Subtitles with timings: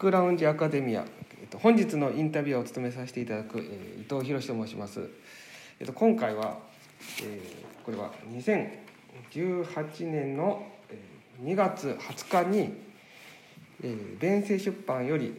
[0.00, 1.04] ックラウンジアカデミア、
[1.42, 5.10] えーと、本日のインタビューを務めさせていただく、えー、伊藤博と申します。
[5.78, 6.56] えーと、今回は、
[7.22, 10.66] えー、これは2018年の
[11.44, 12.74] 2月20日に、
[13.82, 15.34] えー、弁政出版より、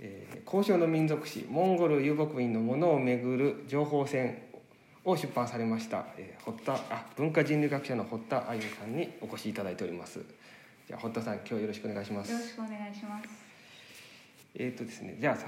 [0.00, 4.42] えー、交渉の民族史モンゴル遊牧民のものをめぐる情報戦
[5.04, 10.20] を出版されました、えー、堀田あ文化人類学者の堀田愛さんにお越しいただいております。
[10.88, 12.32] じゃあ堀田さん今日よろしくお願いします。
[12.32, 13.45] よろしくお願いします。
[14.58, 15.46] えっ、ー、とですねじゃあさ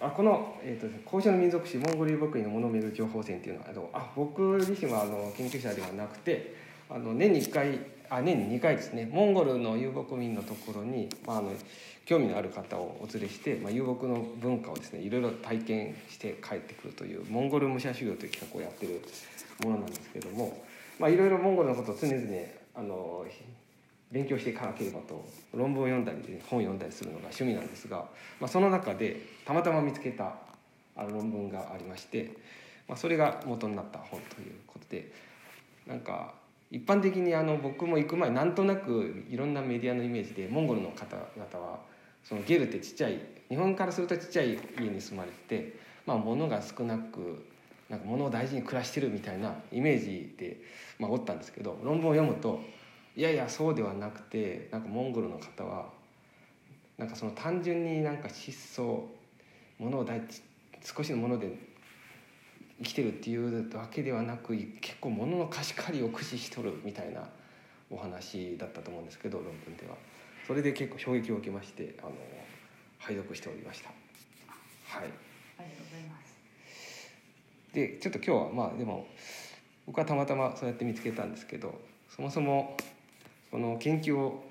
[0.00, 6.54] あこの、えーと、ね交渉の民族史モンゴル遊牧民のものをめる情報戦っていうのはあのあ僕自身はあの研究者ではなくて
[6.88, 11.52] あの年に1回あ年に2回ですねモンゴルの遊牧民のところに、まあ、あの
[12.06, 19.00] 興味のある方をお連れして、まあ、遊牧の文化をですねいろいろ体験して帰ってくるというモンゴル武者修行という企画をやってる
[19.62, 20.60] ものなんですけども、
[20.98, 22.20] まあ、いろいろモンゴルのことを常々
[22.74, 23.24] あの
[24.10, 25.24] 勉強していかなければと。
[25.54, 28.08] 論文を読んだり本を読んだりするのが趣味なんですが、
[28.40, 30.34] まあ、その中でたまたま見つけた
[30.96, 32.36] あの論文がありまして、
[32.88, 35.12] まあ、それが元になった本ということで
[35.86, 36.34] なんか
[36.70, 41.80] 一般的にあの僕も行く前なんとなくいろんなメディアのイメージでモンゴルの方々は
[42.22, 47.44] そのゲルってちっちゃい日本からするとちっちゃい家に住まれて、まあ、物が少なく
[47.88, 50.60] なんか物を大事に暮らしてるみたいなイメージで、
[50.98, 52.60] まあ、おったんですけど論文を読むと
[53.16, 55.88] いやいやそうではなくてなんかモンゴルの方は
[56.96, 59.08] なんかその単純になんか質素
[59.78, 60.20] 物を大
[60.82, 61.56] 少しのもので
[62.78, 67.22] 生きてるっていうわけではなく結構物の貸し借りを駆使しとるみたいな
[67.90, 69.96] お話だったと思うんですけど論文では。
[70.46, 72.12] それで結構衝撃を受けましてあの
[72.98, 75.04] 拝読しておりましたはい。
[75.04, 76.30] ありがとうございます。
[77.72, 79.06] でちょっと今日はまあでも
[79.86, 81.80] 僕はたまたまそうやって見つけたんですけど
[82.14, 82.76] そもそも
[83.50, 84.44] この研究を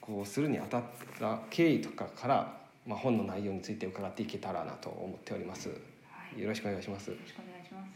[0.00, 0.82] こうするにあたっ
[1.18, 2.56] た経緯とかから、
[2.86, 5.68] まあ、本の内容について伺っていけたらなと思っております。
[5.68, 7.10] よろしくお願いします。
[7.10, 7.90] よろしくお願いします。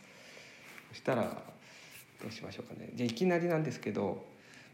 [0.91, 2.91] そしたらどうしましょうかね。
[2.95, 4.25] じゃあいきなりなんですけど、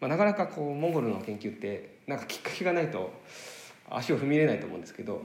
[0.00, 3.12] まあ、なかなかこうモンゴルの研究ってなんかきっかけがないと
[3.88, 5.22] 足を踏み入れないと思うんですけど、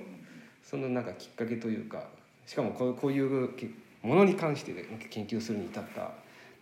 [0.64, 2.08] そのなんかきっかけというか、
[2.46, 3.50] しかもこうこういう
[4.04, 4.74] ものに関して
[5.10, 6.12] 研究するに至った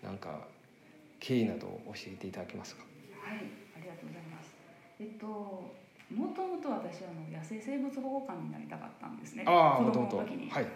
[0.01, 0.39] なんか
[1.19, 2.83] 経緯などを教えていただけますか？
[3.33, 4.53] はい、ありがとうございます。
[4.99, 5.25] えっと
[6.13, 9.43] もともと私はあの野生生物保護官になりたかったんですね。
[9.47, 10.49] あ子供の時に。
[10.49, 10.67] はい。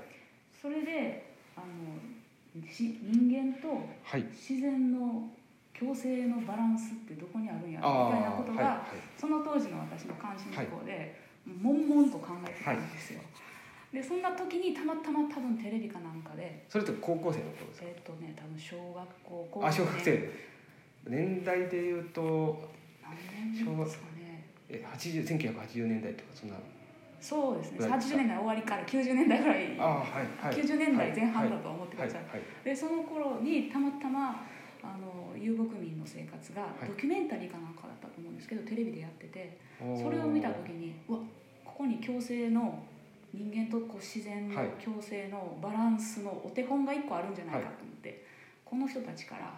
[0.60, 3.86] それであのし人間と
[4.34, 5.30] 自然の
[5.78, 13.22] 共生のバランスってどこにあるんやろみたいなことが、はいはい、その当時の私の関心事項で、悶々と考えてたんですよ。
[13.94, 17.88] でそんな時にたまたま多分テレビかなんかでそれって高校生の頃ですか？
[17.88, 20.30] えっ、とね多分小学校高校あ小学生
[21.10, 22.70] 年代でいうと
[23.04, 23.16] 何
[23.54, 24.50] 年ですかね。
[24.70, 26.56] え1980年代とかそんな。
[27.20, 27.88] そうですね。
[27.88, 29.76] 80年代終わりから90年代ぐらい。
[29.80, 34.46] あ、はいはい、90年代前半だと思ってください、はいはい、でその頃にたまたま
[34.84, 41.20] あの遊牧民の生活がドキュメンタリーかなんかだったと思うんですけどテレビでやっててそれを見た時にうわ
[41.66, 42.84] ここに共生の
[43.34, 48.26] 人間とこう自然の共生のバランスのお手本が1個あるんじゃないかと思って、
[48.66, 49.54] この人たちから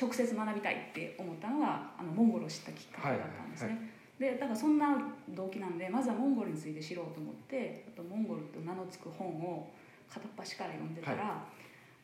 [0.00, 3.90] 直接学びたいって思ったのがあのモンゴルを知ったきっかけだったんですね。
[4.18, 4.96] でだからそんな
[5.30, 9.70] 動機なんでまずはモンゴルについて知ろうと思ってあとモンゴルと名の付く本を
[10.12, 11.22] 片っ端から読んでたら、は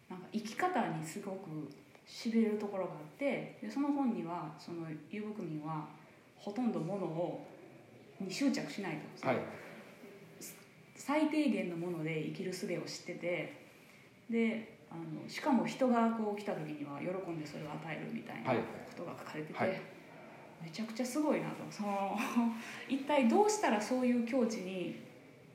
[0.08, 1.70] い、なんか生き方にすごく
[2.06, 5.86] しびれるところがあってでその本にはその遊牧民は
[6.36, 7.46] ほとんどものを
[8.18, 9.36] に執着しないと、はい、
[10.94, 13.66] 最低限のもので生きる術を知ってて
[14.30, 18.60] であのしかも人がこう来た時には喜んでそれを与えるみたいなこ
[18.96, 19.58] とが書かれてて。
[19.58, 19.80] はい。
[20.62, 21.56] めちゃくちゃすごいなと。
[21.70, 22.16] その
[22.88, 24.96] 一体どうしたらそういう境地に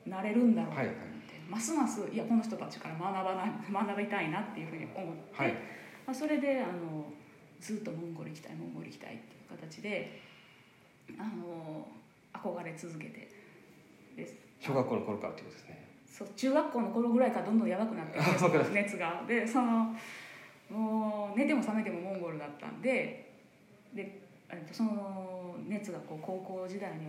[0.06, 1.12] なれるんだろうと思って、はい
[1.52, 5.58] ますますいやこの人たちから学ばない 学びたいなっていうふうに思って、はい、ま
[6.06, 7.12] あ、それであの
[7.60, 10.18] ずっとモンゴル行きたいモンゴル行きたいっていう形で
[11.18, 11.86] あの
[12.32, 13.28] 憧れ続けて
[14.16, 14.26] で
[14.60, 15.81] 小学校の頃からってことですね
[16.22, 18.18] そう中学校の頃ぐらいからどんどんやばくなって
[18.72, 19.22] 熱が。
[19.26, 19.94] でその
[20.70, 23.30] もう寝ても覚めてもモンゴルだったんで
[23.94, 24.22] で
[24.70, 27.06] その熱がこう高校時代に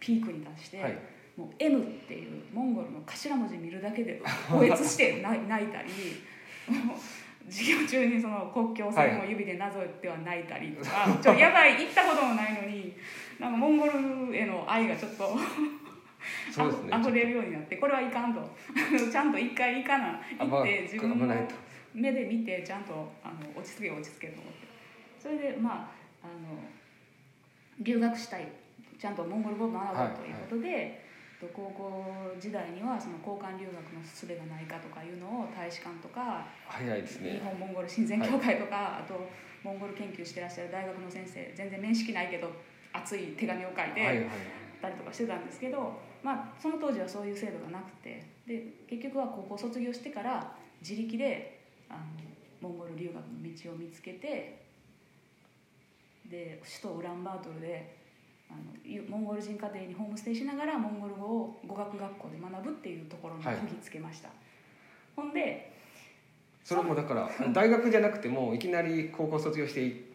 [0.00, 0.98] ピークに達して、はい、
[1.36, 4.20] もう M っていうモンゴルの頭文字見るだけで
[4.52, 5.90] おえつして泣いたり
[7.48, 12.96] 授業中にその国境線を指でなぞっては泣いたりとか、はい、ちょやばい行ったこともないのに
[13.38, 15.36] なんかモンゴルへの愛がちょっと
[16.52, 18.40] そうです、ね、溢れるようになってこれはいかんと。
[19.10, 21.34] ちゃんと一回行かな行って自分の
[21.94, 24.66] 目で見てちゃんとあの落ち着け落ち着けと思って。
[25.18, 25.90] それでま
[26.22, 26.58] ああの
[27.80, 28.46] 留学したい
[28.98, 31.04] ちゃんとモンゴル語を学ぶということで、はいはい。
[31.52, 39.28] 高校時代にはその交換留学の術がないかとかいうのを大使館とか早いです、ね、日本モンゴル親善協会とか、はい、あと
[39.62, 42.50] モンゴル研究してらっしゃる大学の先生全然面識ないけど
[42.92, 44.28] 熱い手紙を書いて
[44.80, 51.60] たりとかしてたんですけど、まあ、その当時はそういう制度がなくてで結局は高校卒業してから自力で
[51.90, 52.00] あの
[52.62, 54.64] モンゴル留学の道を見つけて
[56.30, 57.94] で首都ウランバートルで
[58.50, 64.36] あのモンゴル人家庭にホームステイしながらモンゴル語を語学学校で学ぶっていうところにこぎつけました、はい、
[65.16, 65.74] ほんで
[66.64, 70.13] それもだから大学じゃなくてもいきなり高校卒業して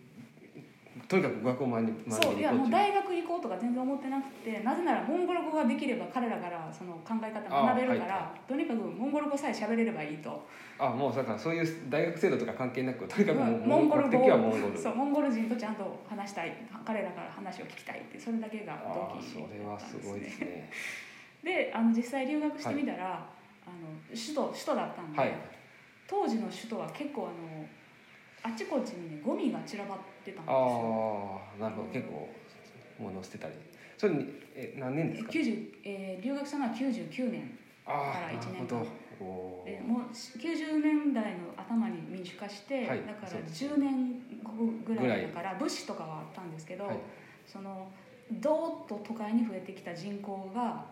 [1.09, 10.47] とにかく学校を学んでそういやもう大学行こうとか全然思ってなくてなぜならモンゴル語ができれば彼らからその考え方学べるから、はい、とにかくモンゴル語さえ喋れればいいと。
[10.77, 14.77] あもうだからそういう大学制度とか関係なくとにかくモンゴル語はモンゴル。
[14.77, 16.53] そうモンゴル人とちゃんと話したい
[16.85, 20.69] 彼らから話を聞きたいってそれだけが動機それはすごいですね。
[21.43, 25.33] であの実際留学してみたら、はい、あの首都首都だったんで、はい、
[26.07, 27.65] 当時の首都は結構あの
[28.43, 31.41] あちこちにねゴミが散らばってたんですよ。
[31.59, 31.89] ああなるほど。
[31.89, 32.29] 結構
[32.99, 33.53] 物捨てたり。
[33.97, 34.25] それに
[34.55, 35.31] え何年ですか？
[35.83, 38.85] えー、留学したのは99年から1年間。
[39.19, 44.53] でもう90年代の頭に民主化して、はい、だから10年後
[44.85, 46.97] ぐらいだから物資とかはあったんですけど、はい、
[47.45, 47.91] その
[48.31, 50.85] どーっと都会に増えてきた人口が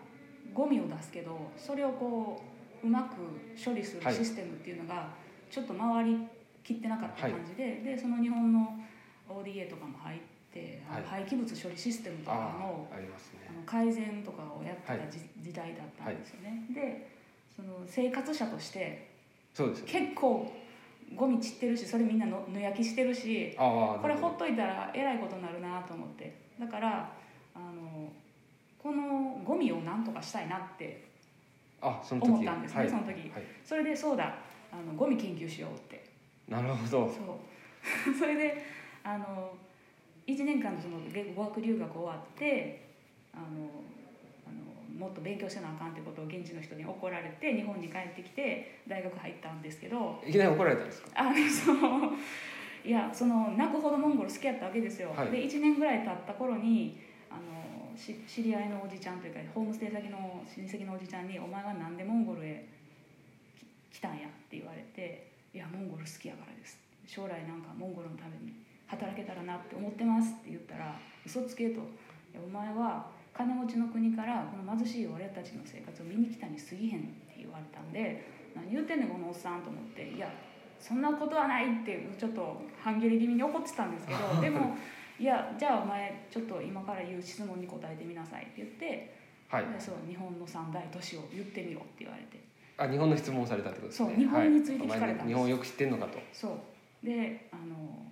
[0.52, 2.42] ゴミを出すけどそれをこ
[2.82, 3.14] ううまく
[3.62, 5.08] 処理するシステムっていうのが
[5.50, 6.28] ちょっと回り
[6.68, 8.78] 切ってなかった感じではい、でその日本の
[9.26, 10.20] ODA とかも入っ
[10.52, 13.08] て、はい、廃棄物処理システムとかのあ、ね、
[13.56, 16.66] の改善とかをやった時,、時代だったんですよね。
[16.74, 17.08] で
[17.56, 19.08] その生活者として
[19.54, 20.52] そうです、結構
[21.16, 26.48] ゴミ散ってるしそれみんなの野焼きしてるしこれほっといたらえらいことになるなと思って。
[26.60, 27.12] だから
[27.54, 28.12] あの
[28.78, 31.08] このゴミをなんとかしたいなって
[31.80, 33.30] 思ったんですねその時、はい、
[33.64, 34.34] それでそうだ
[34.72, 36.07] あのゴミ研究しようって
[36.48, 36.88] なるほど。
[36.88, 37.08] そう。
[38.18, 38.64] それで
[39.04, 39.52] あの
[40.26, 40.98] 1年間のその
[41.34, 42.82] 語学留学終わって
[43.32, 43.44] あの
[44.46, 50.22] あのもっと勉強せなあかんってことを現地の人に怒られて日本に帰ってきて大学入ったんですけど。
[50.26, 51.10] いきなり怒られたんですか？
[51.14, 52.12] あのそう。
[52.84, 56.98] いやその泣くほどモンゴル好きやったわけですよ、はい、で1年ぐらい経った頃に
[57.28, 62.64] あのし知り合いのおじちゃんというかホームステイ先の親戚のおじちゃんに「お前は何でモンゴルへ
[63.92, 68.52] 来たんや」って言われて「いやモンゴル好きやからです」将来なんかモンゴルのために
[68.86, 71.80] 働けたらなって思ってますって言ったら嘘つけと。
[72.36, 78.22] お前は金持ちの国からこの貧しい俺たちの生活を見に来たに過ぎへんって言われたんで
[78.54, 80.10] 何言ってんねんこのおっさんと思って。
[80.10, 80.30] いや
[80.80, 84.76] そんなことはないってちょっと半切れ気味に怒ってたんですけど でも
[85.18, 89.12] いやじゃあお前ちょっと今から言う質問に答えてみなさいって言って、
[89.48, 92.38] はい、そう日本の三大都市を言ってみろって言われて
[92.78, 94.08] あ日本の質問されたってことですね。
[94.10, 96.48] そう日本について聞かれたんです、はい、日本よく知ってんのかとそ
[97.02, 98.08] うであの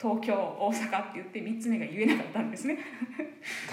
[0.00, 2.78] 東京大阪って言って3つ目が言えなかったんですね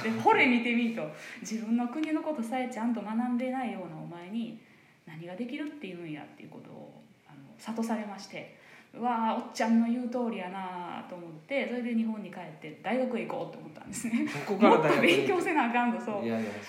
[0.03, 1.07] でほれ見てみると
[1.41, 4.61] 自分の国のことさえちゃんと学んでないようなお前に
[5.05, 8.57] 何ができるっていうんやっていうことをあの諭されまして
[8.93, 14.27] うわあおっちゃんの言う通りやなと思ってそれで日本に帰って大学へ行こうと思ったんですね。
[14.45, 16.15] ここからもっと勉強せなあかんとそう。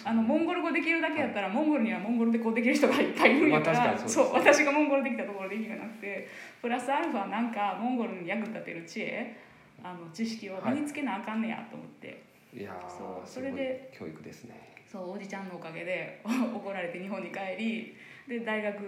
[0.05, 6.29] あのモンゴル語できるだけやったら、はい、モンゴルにはモンゴルでこうできる人がいっぱいいるんやから、まあ、そう、ね、私がモンゴルできたところで意味がなくて
[6.61, 9.37] プラスアルファなんかモンゴルに役立てる知恵
[9.83, 12.23] あの知識を身につけなあかんねやと思って、
[12.55, 14.73] はい、いやそうそれで教育ですね。
[14.91, 17.97] そうおじちゃんのおかげで怒られて日本に帰り
[18.29, 18.79] で大学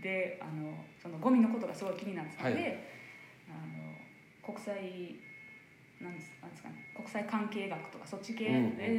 [0.00, 2.78] であのそのゴミのことがすごい気になってたので、はい、
[3.48, 3.52] あ
[4.48, 4.74] の国際
[6.00, 8.48] なんですなんですかね国際関係学とかそっち系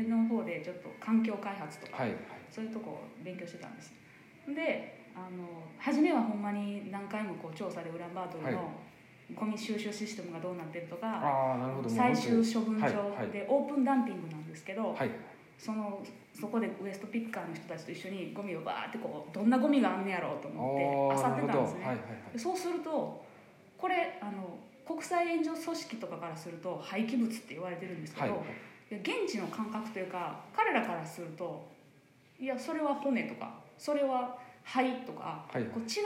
[0.07, 2.05] の方でちょっと環境開発とか、
[2.49, 3.93] そういうとこを勉強してたんです。
[4.47, 8.71] であの初めはほんまに何回もこう調査でウランバートルの
[9.35, 12.87] ゴミ収集システムがどうなってるとか、最終処分場
[13.31, 14.95] でオープンダンピングなんですけど、
[15.63, 16.01] その
[16.33, 22.01] そこでウエストピッカーの人たちと一緒にゴミをバーってこうどんなゴミがあんねやろうと思って漁ってたんですね、はいはいは
[22.35, 23.23] い、そうすると
[23.77, 31.63] これあの国際援助組織とかからすると廃棄物って言われてるんですけど、はいはい、現地の感覚というか彼らからすると
[32.39, 36.01] いやそれは骨とかそれは灰とか、はいはい、こう違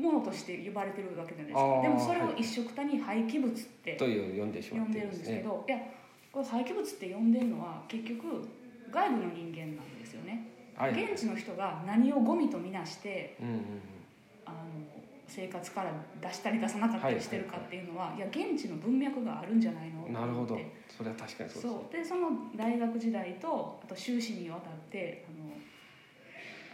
[0.00, 1.82] ものとして呼ばれてるわけじゃないですか。
[1.82, 5.78] でもそれを一緒くたに廃棄物って呼んでるんですけど、いや
[6.36, 8.46] これ廃棄物って呼んでるのは結局
[8.92, 13.60] 外部の人間なんですよね、はい、現地の人が何をゴミとみなして、うんうんうん、
[14.44, 14.56] あの
[15.26, 15.90] 生活から
[16.20, 20.06] 出したり出さなかったりしてるかっていうのは、いや現地の文脈があるんじゃないの？
[20.08, 20.58] なるほど。
[20.94, 21.92] それは確かにそうですそう。
[21.92, 25.50] でその大学時代とあと修士にわたってあの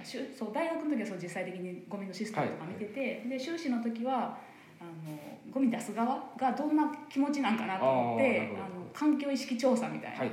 [0.02, 4.38] あそう大学の時はそう実際的にゴミのシステムとか見てて、で修士の時は
[4.82, 5.18] あの
[5.52, 10.30] ゴミ出す側がどんな気持ちなんかなと思ってあの環境意識調査みたいな、はい。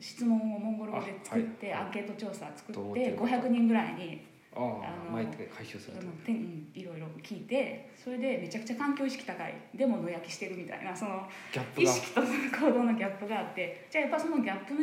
[0.00, 1.86] 質問をモンゴル語で作って、あはい。
[1.86, 5.96] アンケート調査作って思ってるか500人ぐらいにあの回収する。
[5.96, 9.54] とあのてんいろいろ聞いてそれでめちゃくちゃ環境意識高い。
[9.74, 11.28] でも野焼きしてるみたいなその
[11.76, 14.74] 意識と行動のギャップがあってじゃあやっぱそのギャップ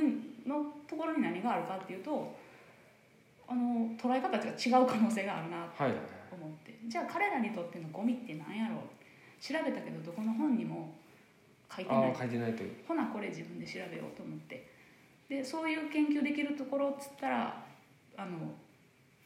[0.47, 2.35] のところに何があるかっていうと
[3.47, 5.99] あの捉え方が違う可能性があるなとはいはい
[6.35, 6.77] 思って。
[6.87, 8.79] じゃあ彼らにとってのゴミって何やろう？
[9.41, 10.93] 調べたけどどこの本にも
[11.73, 12.15] 書いてない。
[12.15, 12.73] 書いてないという。
[12.87, 14.67] ほなこれ自分で調べようと思って。
[15.29, 17.65] でそういう研究できるところっつったら
[18.17, 18.53] あの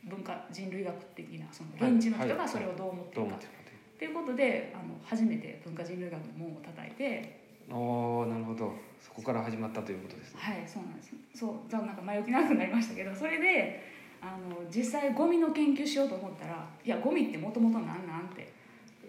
[0.05, 3.27] 文化人類学的なその現地の人がそれをどう思ってるか。
[3.27, 3.77] 思ってるかという。
[3.77, 7.39] っていうことであの初めて文化人類学の門を叩いて。
[7.71, 8.73] ああなるほど。
[8.99, 10.39] そこから始まったということですね。
[10.41, 11.11] はいそうなんです。
[11.35, 18.51] そうじゃあなんか前置き長くなりましたけどそれであの実際ゴミの研究しようと思ったらいやゴミってもともと何なんて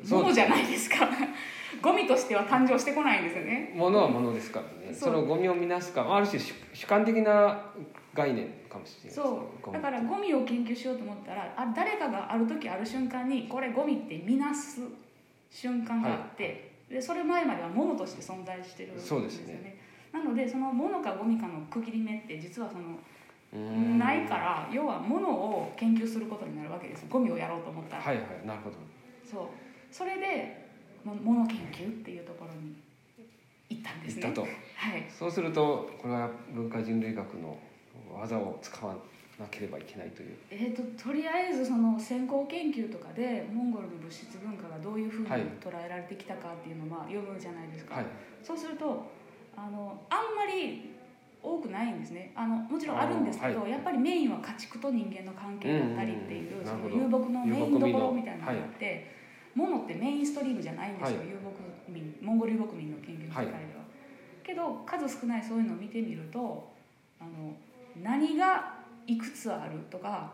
[0.05, 1.09] そうじゃないですか。
[1.83, 3.73] ゴミとしては誕生してこないんですよね。
[3.75, 4.93] ものはものですからね。
[4.93, 7.67] そのゴミを見なすかある種主主観的な
[8.15, 9.73] 概念かもしれないそう。
[9.73, 14.81] だからゴミを研究しようと思ったらあ誰かがある時ある瞬間にこれゴミって見なす
[15.51, 19.79] 瞬間があって、でそれ前までは物として存在してるんですよそうですね。
[20.13, 22.99] なのでその物かゴミかの区切り目って実はその
[23.53, 28.77] ないから要は物を研究することになるわけですゴミをやろうと思ったら、はいはいなるほど。
[29.29, 29.49] そう。
[29.91, 30.69] それで
[31.05, 32.77] も物研究っていうところに
[33.71, 34.23] 行ったんですね。
[34.23, 34.47] 言ったと。
[34.47, 34.49] は
[34.97, 35.07] い。
[35.11, 37.59] そうするとこれは文化人類学の
[38.15, 38.95] 技を使わ
[39.41, 40.37] なければいけないという。
[40.51, 45.41] えー、ととりあえずその先行研究とかでモンゴルの物質文化がどういうふうにはい。
[45.61, 48.07] 捉えられてきたかっていうのは読むじゃないですか、はい。
[48.45, 49.11] そうすると
[49.57, 51.00] あのあんまり
[51.43, 52.33] 多くないんですね。
[52.35, 53.71] あのもちろんあるんですけど、はい。
[53.71, 59.11] やっぱりメインは家畜と人間の関係だったりっていう,、その遊牧のメインどころみたいなのがあ遊って、
[59.55, 61.29] 物ってメインストリームじゃないんですよ、はい。
[61.29, 61.47] 遊牧
[61.89, 63.59] 民モンゴル遊牧民の研究の世界では。
[64.43, 66.73] けど数少ないそういうのを見てみると
[67.21, 67.55] あの
[68.03, 68.75] 何が
[69.07, 70.33] いくつあるとか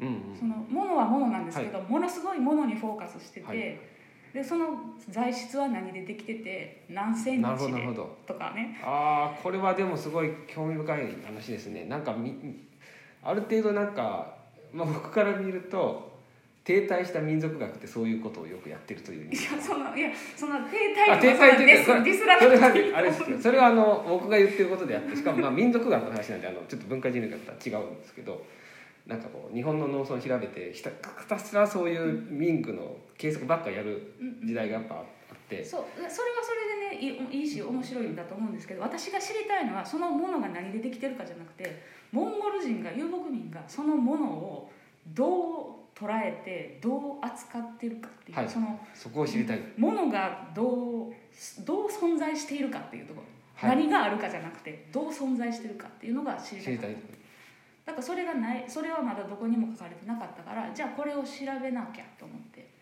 [0.00, 0.36] うんうん。
[0.38, 3.93] その物は物なんですけど、ものすごい物にフォーカスしてて、はい
[4.34, 4.66] でその
[5.10, 7.88] 材質は何でできてて何センチで
[8.26, 8.80] とかね。
[8.82, 11.84] ああこれはでもすごい興味深い話ですね。
[11.84, 12.34] なんかみ
[13.22, 14.34] ある程度なんか、
[14.72, 16.12] まあ、僕から見ると
[16.64, 20.78] 停滞した民族学ってそういうことをよくやってるといういやそのいやその停
[21.10, 23.38] あ滞停滞っていうかスディスらそれはあれですよ。
[23.40, 28.44] それはあの僕が言ってることであってしかもまあ民族学の話なんであのちょっと文化人類学とは違うんですけど
[29.06, 30.96] なんかこう日本の農村を調べてひたひ
[31.28, 35.04] たすらそういう民具の計測ばっかやるうん時代がやっぱあっ
[35.48, 35.62] て。
[35.62, 35.84] そう。
[35.94, 41.82] それはそれでねいいいいし面白いんだと思うんですけど私が知りたいのはそのものが何でできてるかじゃなくて
[42.12, 44.70] モンゴル人が遊牧民がそのものを
[45.08, 48.48] どう捉えてどう扱ってるかっていう、はい。
[48.48, 51.12] そのそこを知りたい、ものがどう
[51.64, 56.64] どう存在しているかっていうところ、はい、何があるかじゃなくてどう存在してるかっていうのが知りたい。
[56.64, 56.96] 知りたい
[57.84, 61.28] だからそれがないそれはまだどこにも書かれてなかったからじゃあこれを調
[61.62, 62.74] べなきゃと思って。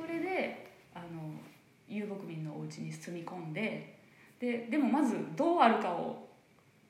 [0.00, 1.34] それであの
[1.86, 3.98] 遊牧民のお家に住み込んで
[4.38, 6.26] ででもまずどうあるかを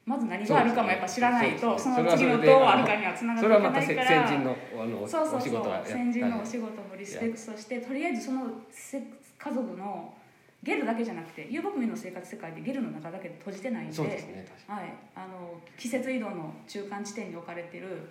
[0.06, 9.02] まず何があるかもやっぱ知らないとそ,、の次のどうあるかにはつながっていかそれはまたせないから先人のあのそうそうそうお仕事はやった先人のお仕事もリスペクトしてとりあえずそのせ
[9.38, 10.14] 家族の
[10.62, 18.08] ゲルだけじゃなくて遊牧民の生活世界でゲルの中だけで閉じてないんでそうですねはい、あの季節移動の中間地点に置かれてる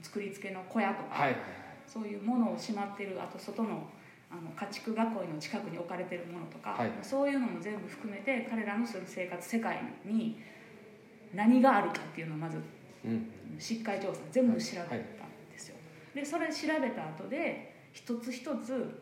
[0.00, 1.40] 作り付けの小屋とか、にはいはい。
[1.86, 3.88] そういうものをしまってるあと外の
[4.30, 6.90] あの家畜囲いの近くに置かれてるものとか、はい。
[7.02, 10.40] そういうのも全部含めて彼らのその生活世界に
[11.34, 12.58] 何があるかっていうのをまず
[13.04, 13.26] うん。
[13.58, 14.98] しっかり調査全部調べたん
[15.50, 15.76] ですよ。
[16.14, 19.01] でそれ調べた後で一つ一つ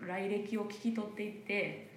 [0.00, 1.88] 来歴を聞き取っていって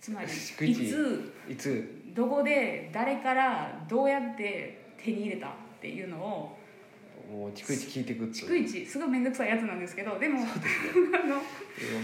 [0.00, 1.94] つまり逐い一ついつ？
[2.14, 5.50] どこで誰からどうやって手に入れたっ
[5.80, 6.58] ていうのを
[7.30, 10.48] もう逐一聞いていく逐一すごい面倒くさいやつなんですけどでもあのい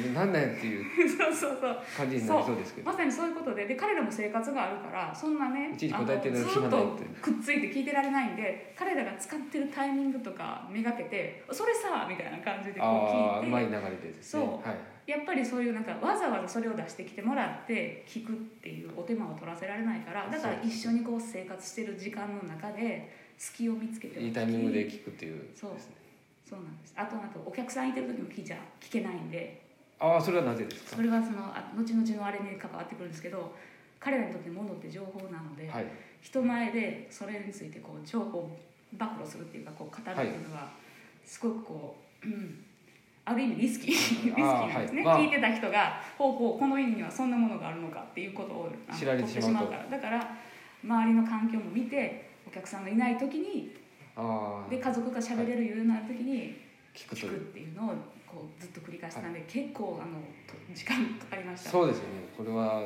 [0.06, 0.84] やなんなんやっていう
[1.96, 2.90] 感じになりそうですけど。
[2.90, 14.44] まさにそういうことでで彼らも生活があるからそんなねいちいち答えてるあのずっとくっついて聞いてられないんで彼らが使ってるタイミングとかめがけて「それさ」みたいな感じでこう聞いてうまい流れでですね。
[14.44, 14.68] そう。
[14.68, 25.94] はいやっぱりそういうなんかわざわざそれを出してきてもらって聞くっていうお手間を取らせられないからだから一緒にこう生活してる時間の中で隙を見つけていいタイミングで聞くっていうそうですね。
[26.48, 26.60] そう。
[26.60, 26.94] なんです。
[26.96, 29.62] あとあとお客さんいてる時も聞いちゃ聞けないんで。
[30.00, 30.96] ああそれはなぜですか？
[30.96, 33.54] それはそのあ後々のあれに関わってくるんですけど
[34.00, 35.86] 彼らにとって物って情報なので、はい、
[36.20, 38.58] 人前でそれについてこう情報を
[38.98, 40.68] 暴露するっていうかこう語るっていうのは
[41.24, 42.64] すごくこう、うん、
[43.24, 45.04] ある意味リスキー リスキーなんですね、はい。
[45.04, 50.36] まあ、聞いてた人が「ほうほうこの家にはそんなものがあるのか」っていうことを知られてしまうからだから
[50.82, 53.74] 周りの環境も見てお客さんがいない時に
[54.70, 56.54] で家族が喋れるようになる時に
[56.94, 57.94] 聞くっていうのを
[58.26, 60.20] こうずっと繰り返したんで、はい、結構あの
[60.74, 61.70] 時間かかりました。
[61.70, 62.08] そうですよね。
[62.36, 62.82] これは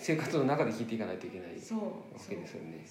[0.00, 2.84] 生活の中で聞いていかないといけないわけですよね。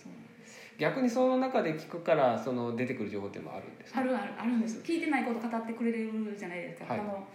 [0.78, 7.28] 逆にその中で聞くからその出てくる情報ってもあるんですあるあるあるんです聞いてないこと語ってくれるじゃないですか、はい、あの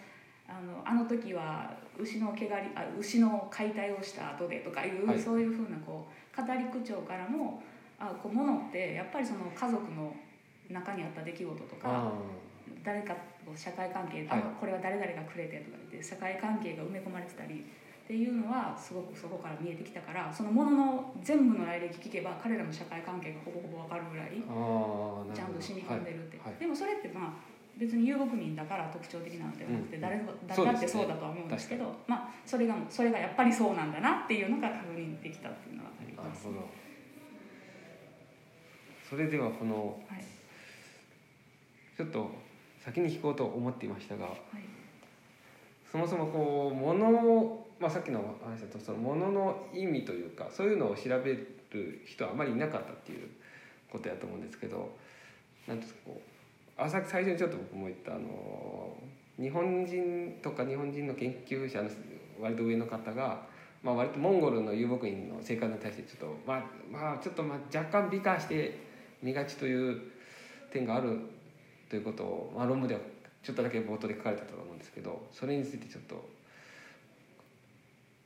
[0.49, 7.63] あのあの時は牛の毛刈りあ牛の解体をした後でとかいう、はい、そういうふうなこう語り口調からも
[7.99, 10.15] あこうものってやっぱりその家族の
[10.71, 12.13] 中にあった出来事とか
[12.83, 13.15] 誰か
[13.55, 17.67] 社会関係、はい、これは誰々がくれてとか言って社会関係が埋め込まれてたり
[18.05, 24.29] っていうのはすごくそこから見えてきたからそのものの全部の来歴聞けば彼らの社会関係がほぼほぼ分かるぐらい
[25.35, 26.53] ちゃんと染み込んでるって、はい。
[26.53, 36.53] はい、でもそれってまあ別に遊牧民だから特徴的なのではなくて、誰誰だってそうだとは思うんですけど、ね、まあ、それがそれがやっぱりそうなんだなっていうのが確認できたっていうのはあります、ね、
[39.09, 40.25] それではこの、はい、
[41.97, 42.31] ちょっと
[42.85, 44.37] 先に聞こうと思っていましたが、はい、
[45.91, 53.29] そもそもこうもの、まあ、さっきの話だとそのものの意味というかそういうのを調べる人はあまりいなかったっていう
[53.93, 54.91] ことやと思うんですけど
[55.69, 56.19] 何ですかこ
[56.79, 58.97] うあさ最初にちょっと僕も言ったあの
[59.39, 61.91] 日本人とか日本人の研究者の
[62.41, 63.43] 割と上の方が、
[63.83, 68.79] まあ、割とモンゴルの遊牧民の生活に対してちょっとまあまあちょっとまあ若干美化して
[69.23, 70.01] みがちという
[70.73, 71.19] 点がある
[71.91, 73.01] ということを、まあ、論文では
[73.43, 76.33] ちょっとだけ冒頭で書かれたと思うんですけどそれについてちょっと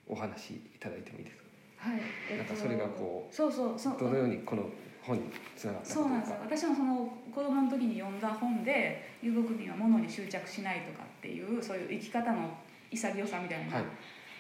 [0.09, 1.45] お話しいただいてもいいですか？
[1.91, 3.97] はい、えっと、なんかそれがこうそうそうそう。
[3.99, 4.69] どのようにこの
[5.03, 6.37] 本につながったそうなんですよ。
[6.43, 12.51] 私もその子供の時に読んだ本で遊牧民は物に執着しないとかっていうそういう生き方の
[12.91, 13.83] 潔さみたいな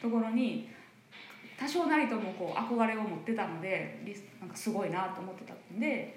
[0.02, 0.68] ところに、
[1.59, 4.02] 多少なりともこう憧れを持ってたので
[4.40, 6.16] なんかすごいなと思ってたんで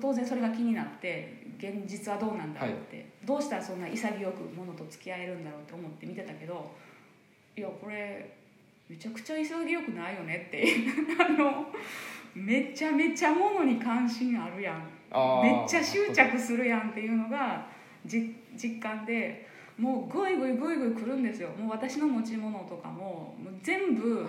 [0.00, 6.70] 当然それが気になって現実はどうなんだろうって、はい、どうしたらそんな潔くものと付き合えるんだろうって思って見てたけど
[7.56, 8.37] いやこれ
[8.88, 10.66] めちゃくちゃ潔くないよねって。
[11.22, 11.66] あの
[12.34, 14.82] めちゃめちゃものに関心あるやん。
[15.42, 17.66] めっちゃ執着するやんっていうのが
[18.04, 19.46] 実感で
[19.76, 21.50] もうぐいぐいぐいぐい来るんですよ。
[21.50, 24.26] もう私の持ち物とかももう全部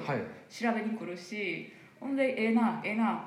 [0.50, 3.26] 調べに来るし、はい、ほんで「ええなええな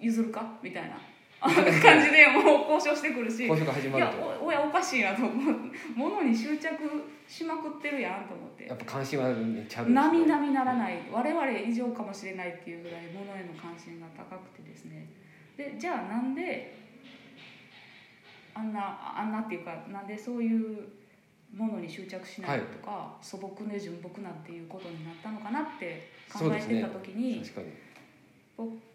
[0.00, 0.96] 譲るか?」みたいな
[1.42, 4.16] 感じでもう交渉してくるし交渉が始まると。
[4.16, 6.78] いやおおやおかしいなと思うものに執着
[7.26, 8.66] しまくってるやんと思って。
[8.66, 11.02] やっぱ関心はめっちゃ並々ならない。
[11.10, 15.08] 我々以上かもしれないっていうぐらいものへの関心が高くてですね。
[15.56, 16.78] でじゃあなんで
[18.54, 20.88] あんなあんなっていうかなんでそういう
[21.54, 27.66] ものに執着しないとか、はい、素朴で純朴なっていうことになったのかなって考えてた時に、ね、確かに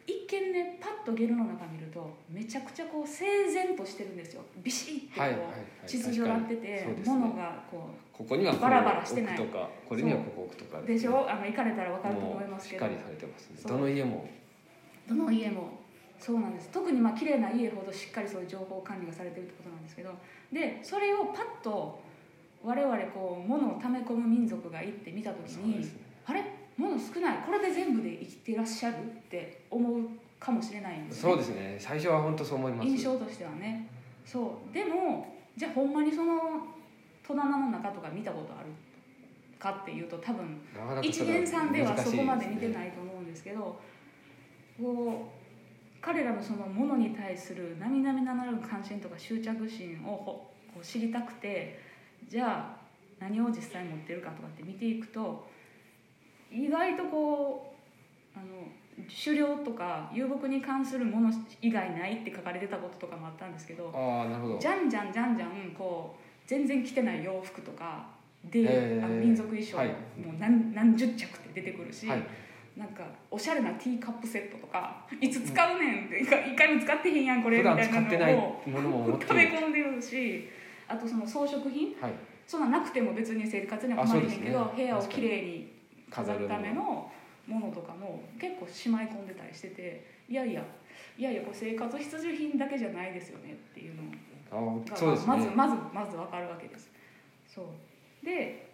[0.06, 4.44] 一見ねパッとゲルの中見るとめちゃくちゃこう整然としてるんですよ。
[4.64, 5.50] ビシッてこ
[5.84, 9.36] う秩序がってて物がこうここにはバラバラしてない。
[9.36, 11.30] とかこれにはここ置くとかでしょ？
[11.30, 12.86] あの行かれたら分かると思いますけど。
[12.86, 13.58] しっかりされてますね。
[13.66, 14.30] どの家も。
[15.08, 15.70] どの家も。
[16.20, 16.70] そうなんです。
[16.70, 20.12] 特にまあ綺麗な家ほどしっかりそういう情報管理がされてるってことなんですけど。
[20.52, 22.02] でそれをパッと
[22.64, 25.88] 我々こう物を溜め込む民族が行って見た時に、ね、
[26.26, 26.44] あれ？
[26.78, 27.38] もの少ない。
[27.46, 30.02] これで全部で生きてらっしゃるって思う
[30.40, 31.78] かもしれないんです、ね、そうですね。
[31.80, 32.90] 最初は本当そう思います。
[32.90, 33.88] 印象としてはね。
[34.26, 34.74] そう。
[34.74, 36.36] でもじゃあほんまにその
[37.28, 38.70] 戸棚の中とか見たことある
[39.60, 40.62] かっていうと多分
[41.02, 43.80] 一元さんではそこまで見てないと思うんですけど
[44.80, 45.38] こう
[46.02, 51.80] 彼らのそのものに対する並々ならぬ関心とか執着心をこう知りたくて
[52.30, 52.78] じゃあ
[53.20, 55.48] 何を実際持ってるかとかって見ていくと
[56.52, 57.76] 意外とこ
[58.36, 58.46] うあの
[59.24, 61.32] 狩猟とか遊牧に関するもの
[61.62, 64.60] 以外ないって書かれてたこととかもあったんですけどあなるほど。
[64.60, 68.06] じゃんじゃんじゃんじゃんこう全然着てない洋服とか
[68.46, 69.94] で、えー、あの民族衣装、はい、も
[70.34, 72.24] う何何十着って出てくるし、はい、
[72.78, 78.62] なんかおしゃれなティーカップセットとかいつ使うねんって一回も使ってへんやんこれみたいなのを
[79.20, 80.48] 食べ込んでるし
[80.88, 82.14] あとその装飾品、はい、
[82.48, 85.77] そんななくても別に生活には困りへんけど、ね、部屋をきれいに
[86.18, 87.12] 飾るための
[87.46, 90.64] ものとかも結構しまい込んでたりしてていやいや
[91.18, 94.02] いやいやこれ生活必需品だけじゃないですよねっていうの。
[94.50, 96.90] をそうです、ね、まずまずまず分かるわけです。
[97.48, 98.26] そう。
[98.26, 98.68] で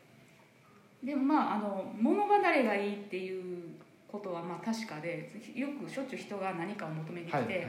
[1.04, 3.74] でもまああの物離れがいいっていう
[4.08, 7.66] ことはまあ確かでよくしょっちゅう人が何かを求めに来て、はいはい、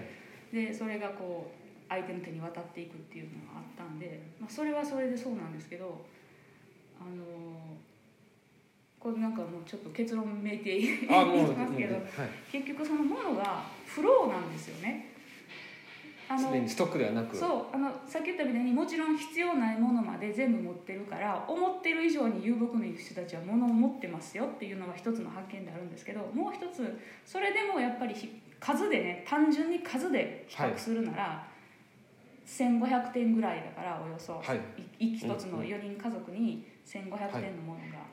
[0.52, 6.04] でそれがこう相手の手に渡っていくっていうのがあったんで、まあ、それはそれでそうなんですけど
[7.00, 7.78] あの
[9.04, 11.22] これなんかもうちょっと結論めいていきま
[11.68, 12.04] すけど、はい、
[12.50, 15.12] 結局そのものがフローなんですよね。
[16.26, 17.36] あのストックではなく。
[17.36, 28.14] そうあのさっき言ったみたいにもちろん必要ないものまで全部持ってるから思ってる以上に遊牧民の人たちは物を持ってますよっていうのが一つの発見であるんですけどもう一つそれでもやっぱり
[28.58, 31.54] 数でね単純に数で比較するなら、はい。
[32.46, 34.54] 1500点ぐらいだからおよそ、は
[34.98, 38.03] い、一つの4人家族に1500点のものが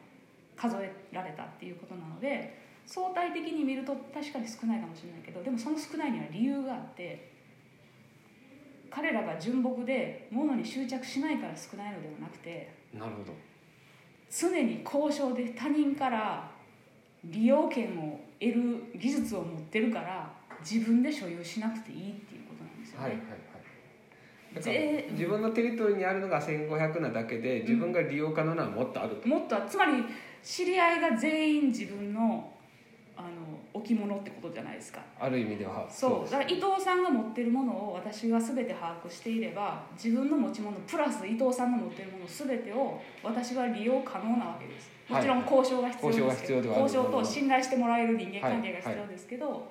[0.62, 7.32] 数えられたっていうことなので相対的に見ると確かに少ないかもしれないけどでもその少ないには理由があって
[8.92, 13.34] 彼らが純朴で物に執着しないから少ないのではなくてなるほど。
[14.30, 16.50] 常に交渉で他人から
[17.26, 23.08] 利用権を得る技術を持ってるから自分で所有しなくていいっていうことなんですよね。
[23.08, 23.52] はいはい
[24.54, 30.04] 自分のテリトリーにあるのが1500なだけで自分が利用可能なのはもっとあると、もっとつまり
[30.44, 32.52] 知り合いが全員自分の
[33.18, 33.30] あの
[33.74, 35.00] 置物ってことじゃないですか。
[35.20, 36.32] ある意味ではそう。
[36.32, 44.90] だから伊藤さんが持ってるものを私が全て把握していれば自分の持ち物プラス伊藤さんの持ってるもの全てを私は利用可能なわけです。
[45.08, 49.64] もちろん交渉が必要ですけど、はい、交渉と信頼してもらえる人間関係が必要ですけど、はいはい、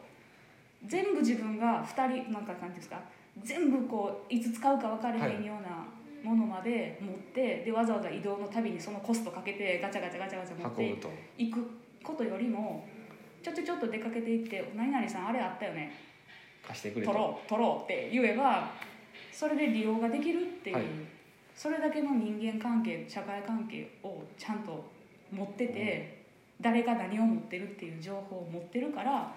[0.87, 3.01] 全部自分が2人なんか何ていうんですか
[3.43, 5.87] 全部こういつ使うか分からへんような
[6.23, 11.67] ものまで持ってでわざわざ移動のたびにそのコストかけてガチャガチャガチャガチャ持っていく
[12.03, 12.87] ことよりも
[13.43, 15.93] ちょちょちょっと出かけていって「何々さんあれあったよね。
[16.67, 18.71] 貸してくれ取ろう取ろう」って言えば
[19.33, 20.85] それで利用ができるっていう、はい、
[21.55, 24.85] それだけの人間関係社会関係をちゃんと
[25.33, 26.21] 持ってて、
[26.59, 29.35] うん、誰が何を持ってるっていう情報を持ってるから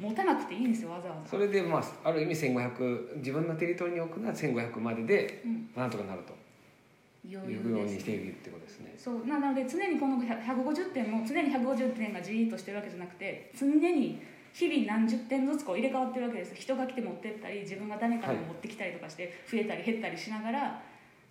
[0.00, 1.30] 持たなくていいんですよわざわざ。
[1.30, 5.42] それでまあある意味1500自分のテリトリーに置くのは1500までで
[5.74, 6.34] なんとかなると、
[7.26, 8.94] いうようにしているってことですね。
[8.96, 9.26] そう。
[9.26, 14.20] なので常にこの150点も常に150点がじーっとしてるわけじゃなくて常に
[14.52, 16.54] 日々何十点ずつこう入れ替わってるわけです。
[16.54, 20.82] 人が来て持ってったり自分が誰かに持ってきたりとかして増えたり減ったりしながら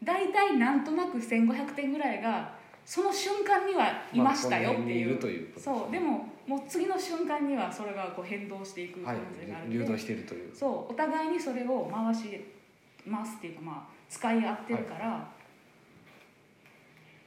[0.03, 2.56] 大体なんとなく1500点ぐらいが
[2.87, 5.91] その瞬間にはいましたよっていう,、そう。
[5.91, 10.55] でももう次の瞬間にはそれがこう変動していく感じがあるので、流動しているという。
[10.55, 10.93] そう。
[10.93, 12.41] お互いにそれを回し
[13.05, 15.27] ますっていうかまあ使い合ってるから、は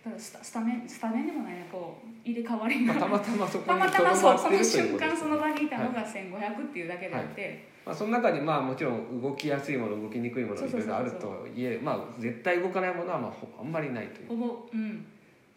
[0.03, 7.59] い、だからスタスタメンスタメンでもないこう入れ替わりが、まあ、たまたまそこに たまたまそうその瞬間その場にいたのが1500っていうだけであって、はい。
[7.85, 14.29] まあ、その中にまあもちろん動きやすいもの動きにくいものいろいろあるといえまあ絶対動かないものはまああんまりないという。
[14.29, 15.05] ほぼうん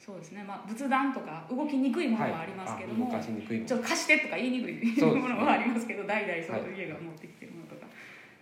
[0.03, 7.87] そうですね、まあ、仏壇とか動きにくいものはありますけども、はい、ちょっと貸してとか言いにくいものはありますけど代々そういう家が持ってきてるものとか、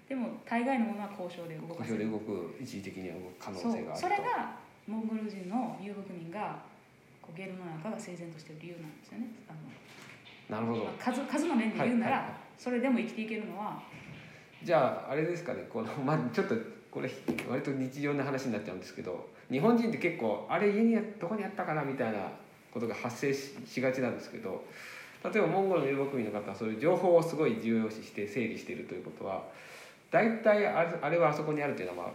[0.10, 6.58] でも大概のものは交渉で動かせる交渉で動く一時的には動く可能性があるそれがモンゴル人の遊牧民が
[7.22, 9.30] こうゲルの中が整然としてる理由なんですよね。
[10.50, 12.32] なるほど、まあ、数数の面で言うなら、はいはい。
[12.34, 13.78] はい、それでも生きていけるのは。
[14.66, 15.70] じゃああれですかね。
[15.70, 16.56] この、まあ、ちょっと
[16.90, 17.10] これ
[17.48, 22.20] 割と日常の話になっちゃうんですけど日本人って結構あれ家にどこにあったかなみたいな
[22.74, 24.64] ことが発生しがちなんですけど
[25.24, 29.44] 例えばモンゴルの遊牧民の方はそういう情報をすごい重要視して整理しているということは
[30.10, 32.08] 大体あれあれはあそこにあるというのは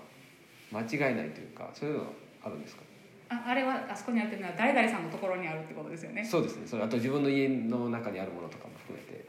[0.72, 2.06] まあ間違いないというかそういうのは
[2.44, 2.82] あるんですか？
[3.28, 6.24] ああれはあそこにあるというのは誰々さんのところにあるってことですよね。
[6.24, 6.66] そうですね。
[6.66, 9.24] それあと自分の家の中にあるものとかも含めて。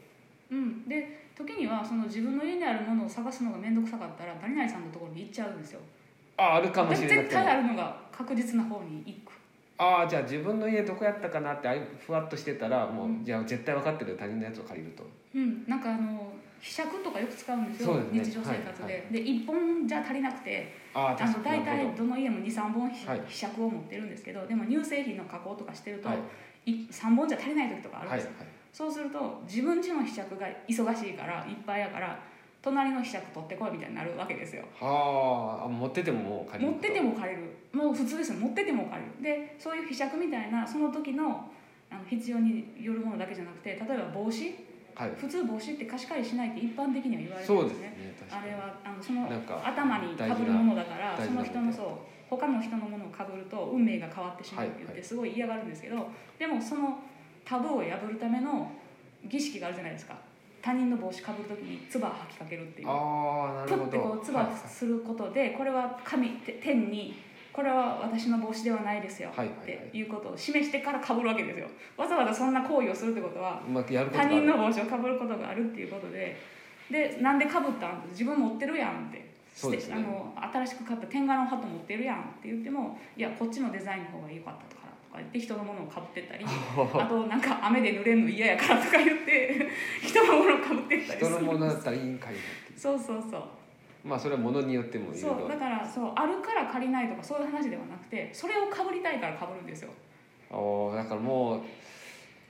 [0.50, 0.88] うん。
[0.88, 5.80] で時にはその自分の家にあるものを探すのが面倒くさかったら誰々さんのところに行っちゃうんですよ
[6.38, 9.34] ああるかもしれない絶対あるのが確実な方に行く。
[9.76, 11.68] ああじゃあ自分の家どこやったかなって
[12.04, 15.04] ふわっとしてたらもう、うん、じゃあ絶対分かってる他人のやつを借りると。
[15.34, 15.64] うん。
[15.68, 22.04] なんかあのひしゃくとかよく使うんですよ、ね、日常生活で、はいはい、で1本じゃ足りなくてああの大体ど。
[22.04, 26.18] の家も23本ひ,、しゃくを持ってるんですけどでも乳製品の加工とかしてると、はい、
[26.90, 32.18] 3本じゃ足りない時とかあるんですよ、はいはい、そうすると自分家のひしゃくが忙しいからいっぱいやから
[32.62, 34.64] 隣の柄杓取ってこいみたいになるわけですよ。
[34.80, 37.58] はあ持っててももう借りる持ってても借りる。
[37.72, 39.36] もう普通ですよ持ってても借りる。
[39.36, 41.50] でそういう柄杓みたいなその時の
[41.90, 44.54] あの必要によるものだけじゃなくて例えば帽子、
[44.94, 49.26] はい、普通帽子って貸し借りしないって一般的には言われてるんですね、ね、あれはあのその
[49.64, 51.86] 頭にかぶるものだからその人のそう
[52.28, 56.98] 他の人のものをかぶると運命が変わってしまうって言ってすごい嫌がるんですけど、はいはい、でもその
[57.44, 58.70] タブーを破るための
[59.26, 60.14] 儀式があるじゃないですか
[60.60, 62.88] 他人の帽子かぶる時に唾吐きかけるっていう。
[62.88, 63.84] ああなるほど。
[63.86, 67.14] ってこう唾することで、これは神天に
[67.52, 69.30] これは私の帽子ではないですよ。
[69.30, 71.66] っていうことを示してからかぶるわけですよ。
[71.96, 73.60] わざわざそんな行為をするってことは
[74.12, 76.36] 他人の帽子をかぶることがあるっていうことで。
[76.90, 79.28] でなんでかぶったん自分持ってるやんって。
[79.58, 84.77] そうです、ね、あの新しく買った天下のハット持ってるやんって言ってもいやこっちのデザインの方が良かったと
[85.12, 89.68] かとか言って人のものをかぶってったり あとなんか雨で濡れるの嫌やからとか言って
[90.02, 92.34] 人のものをかぶってったり人のものだったらいいんかい
[92.76, 93.42] そうそうそう。
[94.04, 99.90] まあそれはものによってもそうだからそうあるから借りないとかそういう話ではなくてそれをかぶりたいからかぶるんですよ。
[100.50, 101.60] おだからもう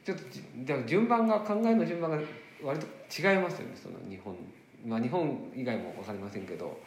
[0.05, 0.25] ちょっと
[0.64, 2.18] だから順番が考えの順番が
[2.62, 4.37] 割と違いますよねその日本。
[4.87, 6.79] まあ日本以外も分かりませんけど。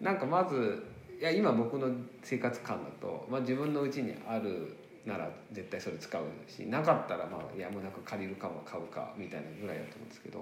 [0.00, 0.84] なんかまず
[1.18, 1.88] いや今僕の
[2.22, 4.76] 生活感だと、まあ、自分のうちにある
[5.08, 10.38] なら絶対それ使うしなかったらまあやむなく借りるかも買うかみたいなぐらいだと思うんですけど、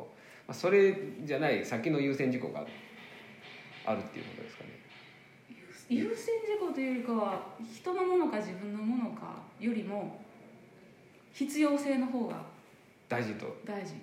[0.46, 2.66] まあ、それじゃない先の優先事項が
[3.86, 4.70] あるっていうことですかね。
[5.88, 10.20] 優先事項というよりかは人のものか自分のものかよりも
[11.32, 12.42] 必要性の方が
[13.08, 13.56] 大事と。
[13.64, 13.94] 大事。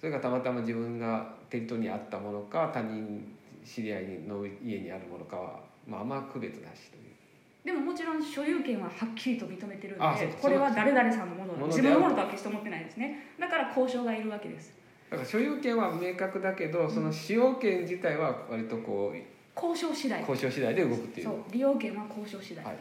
[0.00, 7.09] それがたまたま自分が手にあったものか他人知り合いの家にあるものかは、まあ、あんま区別なしという
[7.64, 13.34] でももちろん所有権ははっきりと認めてるのでこれは誰々さんのもの自分のものとは決して思ってないですね。
[13.38, 14.72] だから交渉がいるわけです。
[15.10, 19.18] だから所有権は明確だけど、その使用権自体は割とこう
[19.54, 20.20] 交渉次第。
[20.20, 21.26] 交渉次第で動くっていう。
[21.26, 21.44] そう。
[21.52, 22.74] 利用権は交渉次第、はい。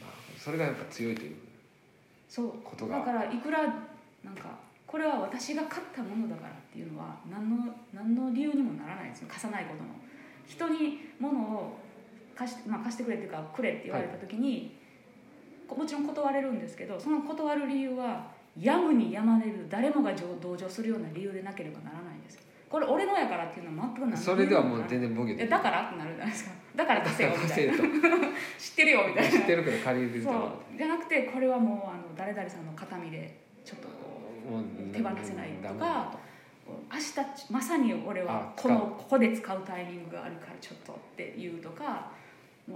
[0.00, 1.36] まあ、それがやっぱ強いという
[2.28, 2.98] そうことが。
[2.98, 7.56] だからいくらなんかこれは私が買ったものだからっていうのは何の
[7.94, 9.28] 何の理由にもならないですよ。
[9.28, 9.88] 貸さないことの。
[10.46, 11.78] 人に物を
[12.38, 14.76] 貸し,、まあ、貸してくれっていうかくれって言われた時に、
[15.68, 18.26] はい、もちろん断れるんですけどその断る理由は
[18.58, 26.50] やむにやまれる誰もが同情するような理由でなければならないんですこれ俺のやからっていうのは全くないそれではもう全然ボケてだからってなるじゃないですか。
[26.76, 27.72] だから貸せよみたいな。
[28.58, 29.30] 知ってるよみたいな。
[29.30, 30.76] 知ってるけど借りるそう。
[30.76, 33.88] じゃなくてこれはもうあの誰々さんの形見でちょっと
[34.92, 36.12] 手放せないとか
[36.92, 42.10] 明日まさに俺はこのここで使うタイミングがあるからちょっとって言うとか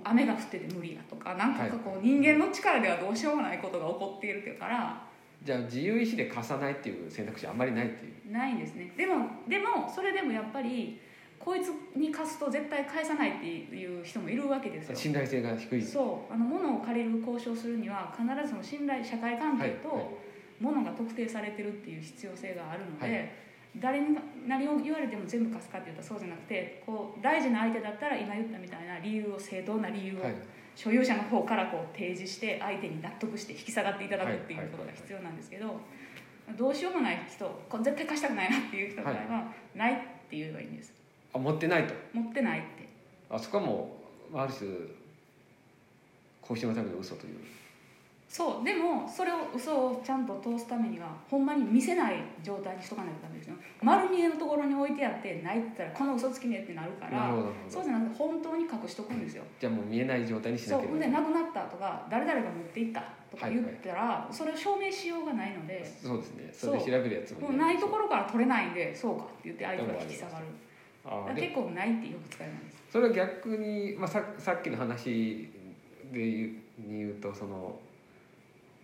[0.05, 5.03] 雨が降ってて無理やとかなんかこう人間の力ではどうしようもないことが起こっているから
[5.45, 8.33] じゃあ自由意志で貸さないっていう選択肢あんまりないっていう。
[8.33, 8.93] ないんですね。
[8.97, 11.01] でもでもそれでもやっぱり
[11.39, 14.97] こいつに貸すと絶対返さないっていう人もいるわけですよ。
[14.97, 15.83] 信頼性が低い。
[15.83, 16.33] そう。
[16.33, 20.17] あの物を借りる交渉するには必ずその信頼社会関係と
[20.61, 23.31] 物が特定されてるっていう必要性があるので、はい、
[23.81, 30.35] 誰に何を言われても全部貸すかっていうとそうじゃなくてこう大事な相手だったら今言ったみたいな理由を正当な理由を、はい。
[30.75, 35.79] 所有者の方からこう提示して相手に納得して引き下がっていただくっていうことが必要なんですけど、
[36.57, 39.97] どうしようもない人これ絶対貸したくないなっていう人からは、ないっ
[40.31, 40.93] て言えばいいんです。
[41.35, 41.95] あ持ってないと。
[42.15, 42.89] 持ってないって。
[43.31, 43.97] あそこはも
[44.33, 44.71] うある種
[46.41, 47.37] 交渉のための嘘という
[48.33, 53.57] そうでもそれを嘘をちゃんと通すためにはほんまに見せない状態にしとかないとダメですよ。
[53.83, 57.31] 丸見えのところに置いてあってないって言ったらこの嘘つきねってなるから
[57.68, 59.42] そうじゃなくて本当に隠しとくんですよ。
[59.61, 66.51] じゃあもう見えない状態にしなきゃそうで亡くなったとか誰々が持っていったとか言ったら、はいはい、それを証明しようがないのでそうですね。
[66.55, 70.47] それで調べるやつもないところから取れないんでそうかって言って相手が引き下がる。
[71.05, 72.83] あ結構ないってよく使います。
[72.90, 75.51] それは逆に、まあ、ささっきの話
[76.11, 77.79] で言うに言うとその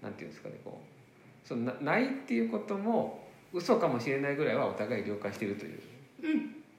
[0.02, 5.80] なんていうんですかねこうそのなないっていうことも嘘かもしれないぐらいはお互い了解しているという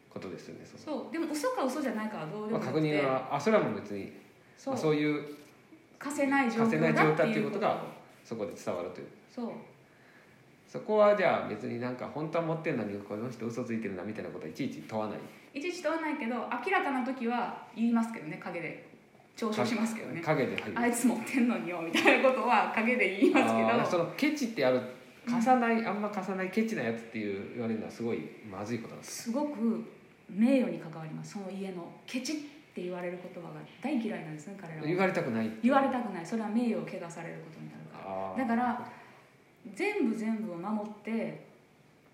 [0.09, 1.11] ことですよね、うん、そう。
[1.11, 4.11] でも嘘か嘘じゃないかはどうでもまあ、確認はあそれはもう別に
[4.57, 5.25] そう,、まあ、そういう
[5.97, 7.59] 貸せない状況だっていうこと。
[7.59, 7.83] が
[8.23, 9.07] そこで伝わるという。
[9.33, 9.51] そう。
[10.67, 15.19] そこはじゃあ別になんか本当は持ってるのにこの人嘘ついてるなみたいなことはいちいち問わない。
[15.51, 18.88] いちいち問わないけど明らかな時は言いますけどね陰で
[19.39, 20.21] 嘲笑しますけどね。
[20.21, 23.85] 影であいつ持ってんのによみたいなことは陰で言いますけど。
[23.85, 24.81] そのケチってある
[25.25, 29.85] 貸さない、うん、あんま貸さないケチなやつっていう言われるのはすごいまずいことなんですすごく
[30.29, 31.33] 名誉に関わります。
[31.33, 32.35] その家のケチっ
[32.75, 34.87] て言われる言葉が大嫌いなんですね彼らは。
[34.87, 36.25] 言われたくない言われたくない。
[36.25, 38.43] それは名誉を汚されることになるから。
[38.43, 38.91] だから
[39.73, 41.47] 全部全部を守って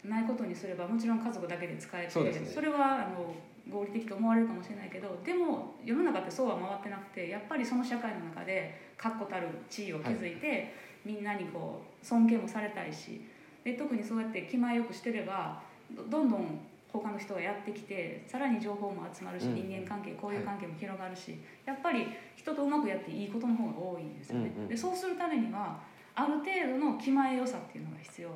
[0.03, 3.33] ないことにすればもちろん家族だけで使えてそ、ね,、れはあの
[3.71, 10.71] 合理的と思われるかもしれないけどでも世の中ってそうは回ってなくてやっぱりその社会の中で確固たる地位を築いて、はい、
[11.06, 13.21] みんなにこう尊敬もされたいし
[13.63, 15.62] で特にそうやって気前よくしてれば
[16.10, 16.60] どんどん
[16.93, 24.54] 他の人がやってきてさらに情報も集まるし、うん、人間関係交友関係も広がるし、はい、やっぱり人とうまくやっていいことの方が多いんですよね。
[24.56, 25.80] うんうん、でそうするためには
[26.13, 26.45] ある程
[26.80, 28.30] 度の気前良さっていうのが必要。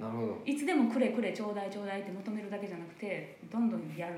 [0.00, 4.14] なるほどいつでもくれくれちょうだいちょうだいって求めるだけじゃなくてどんどんやる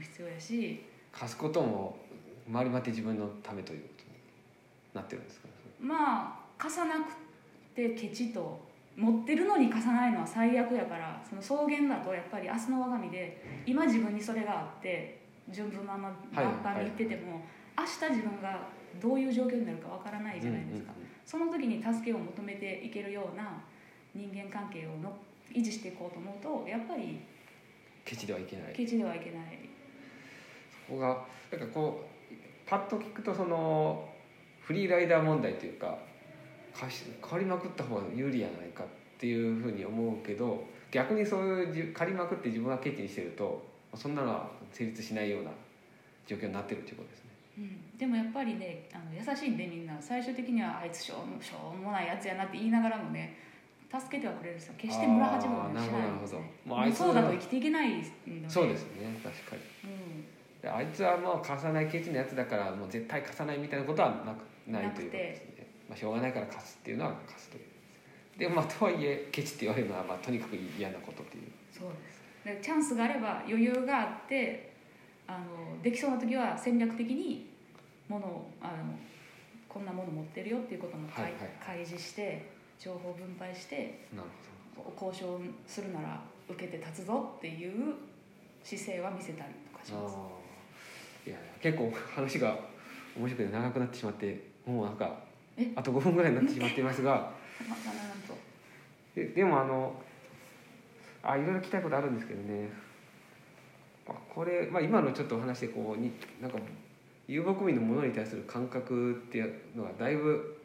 [0.00, 0.84] 必要やし。
[1.12, 1.96] 貸すことも
[2.52, 4.10] 回りまって自分のためということに
[4.94, 5.48] なってるんですか？
[5.48, 7.12] ねまあ貸さなく
[7.74, 8.60] てケチと
[8.96, 17.40] 持ってるのに貸さないのは最悪やからその草原だとやっぱり明日の我が身で今自分にそれがあって順風満帆満帆に行ってても、
[17.78, 18.66] 明日自分が
[19.00, 20.92] どういう状況になるかわからないじゃないですか、
[21.24, 23.62] その時に助けを求めていけるような
[24.14, 25.16] 人間関係をの
[25.52, 27.20] 維持していこうと思うとやっぱり
[28.06, 28.72] ケチではいけない。
[28.72, 29.68] ケチではいけない。
[30.86, 34.08] そこがなんかこうパッと聞くとその
[34.60, 35.98] フリーライダー問題というか
[36.72, 38.86] 貸し借りまくった方が有利やないかっ
[39.18, 43.64] ていうふうに思うけど逆にそういう借りまくって自分がケチにしてると
[43.94, 45.50] そんなのは成立しないような
[46.26, 47.30] 状況になってるっていうことですね。
[47.58, 49.96] うん、でもやっぱりねあの優しいんでみんな。
[50.00, 53.45] 最終的にはあいつしょうしょうもないやつやなって言いながらもね
[54.00, 56.38] 助けてはくれるんですよ決して村八分はしないんですね。
[56.64, 58.02] もうそうだと生きていけないの
[58.48, 59.62] そうですね確かに、
[60.64, 67.64] うん、あいつはもう貸さないケチなやつだからもう絶対貸さないみたいなことはなくないということですね、まあ、しょうがないから貸すっていうのは貸すという。
[68.38, 71.44] でまあとはいえケチって言われるのは、まあ、とにかく嫌なことっていう。
[71.72, 74.72] そうですでチャンスがあれば余裕があって
[75.26, 77.50] あのできそうな時は戦略的に
[78.08, 78.94] ものをあの
[79.68, 84.28] こんなもの持ってるよっていうことも、はいはい、開示して情報分配してなる
[84.76, 85.06] ほど。
[85.08, 87.94] 交渉するなら受けて立つぞっていう
[88.62, 90.16] 姿勢は見せたりとかします。
[91.26, 92.56] いや結構話が
[93.16, 95.18] 面白くて長くなってしまってもうなんか
[95.74, 97.32] あと5分ぐらいになってしまっていますが。
[99.14, 99.94] ででもあの
[101.22, 102.68] あいろいろ聞きたいことあるんですけどね。
[104.32, 106.58] これ、まあ、今のちょっとお話でこうになんか
[107.26, 110.60] 遊牧民のものに対する感覚っていうのがだいぶ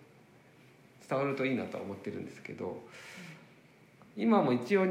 [1.07, 2.81] 伝わるといいなとは思ってるんですけど
[4.17, 4.85] 今も一応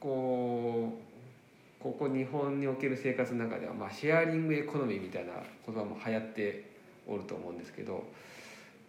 [0.00, 0.92] こ
[1.80, 5.32] うここ日本における生活の中では、まあ、シェアリングエコノミーみたいな
[5.66, 6.70] 言葉も流行って
[7.06, 8.04] おると思うんですけど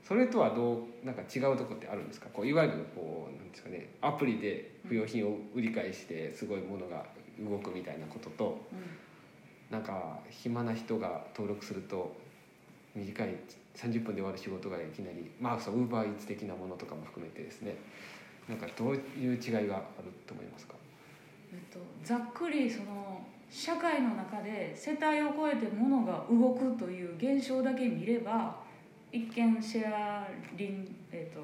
[0.08, 2.28] それとはどうなんか違うとこってあるんですか？
[2.32, 7.06] こういわゆるこうなんですかねアプリで不用品を売り買いしてすごいものが
[7.40, 12.16] 動くみたいなことと、うん、なんか暇な人が登録すると
[12.96, 13.36] 短い
[13.78, 17.76] 30分で終わる仕事がいきなりまあそうウーバーイーツ的なものとかも含めてですね。
[18.50, 20.76] なんかどういう違いがあると思いますか、
[21.52, 28.56] えっと、ざっくりその社会の中で世帯を超えて物が動くという現象だけ見れば
[29.12, 31.42] 一見シェアリン、えっと、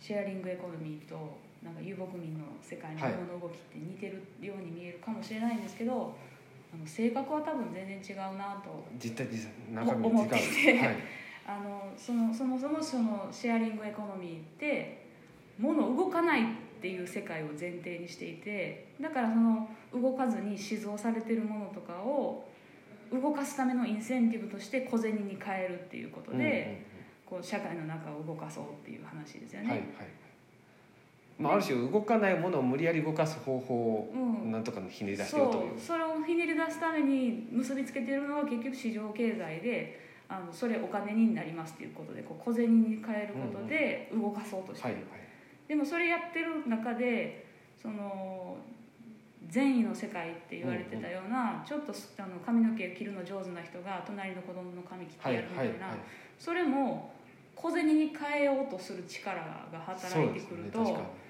[0.00, 6.00] シェアリングエコノミーとなんか遊牧民の世界の物の動きって似てるように見えるかもしれないんですけど、はい、
[6.74, 10.96] あの性格は多分全然違うなと実態実中身思ってて、はい、
[11.46, 15.06] あのそのそもそもそのシェアリングエコノミーって
[15.58, 16.44] 物動かないっ
[16.82, 22.48] ていう世界を前提にしていてだからその動かずに静蔵されてるものとかを
[23.12, 26.84] 動かすためのインセンティブとして小銭に変えるっていうことで、
[27.24, 29.68] こう社会の中を動かそうっていう話ですよね。
[29.68, 29.88] はいはい。
[31.38, 34.12] まあ、ある種動かないものを無理やり動かす方法を
[34.44, 35.76] なんとかひねり出してるという、う。
[35.76, 47.46] ん、それをひねり出すために結びつけてるのは結局市場経済であのそれお金になりますっていうことでこう小銭に変えることで動かそうとしてる、うんうんはいはい、でもそれやってる中で
[47.80, 48.56] その
[49.48, 55.98] 善意の世界って言われてたような、うんうん、ちょっとあの髪の毛切るの上手な人が隣の子供の髪切ってやるみたいな、はいはいはい、
[56.38, 57.14] それも
[57.54, 61.26] 小銭に変えようとする力が働いてくると。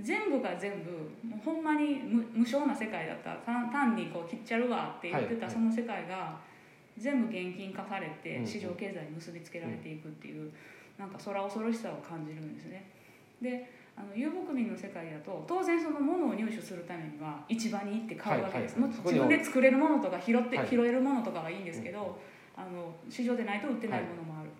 [0.00, 0.90] 全部が全部
[1.28, 3.34] もうほんまに無無償な世界だった。
[3.44, 6.40] 単単にこう切っちゃうわって言ってたその世界が
[6.98, 10.50] 全部現金化されて市場経済に結びつけられていくっていう
[10.98, 12.90] なんか空恐ろしさを感じるんですね。
[13.40, 22.18] であの遊牧民の世界だと当然そのものを入手するためには市場に行って買うわけです、はいはい、自分で作れるものとか拾って、はい、拾えるものとかはいいんですけど、
[22.56, 24.50] あの市場でないと売ってないものもある。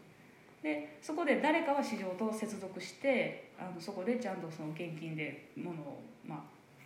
[0.62, 6.38] でそこで誰かは市場と接続してあのそこでちゃんとその現金で物を、まあ、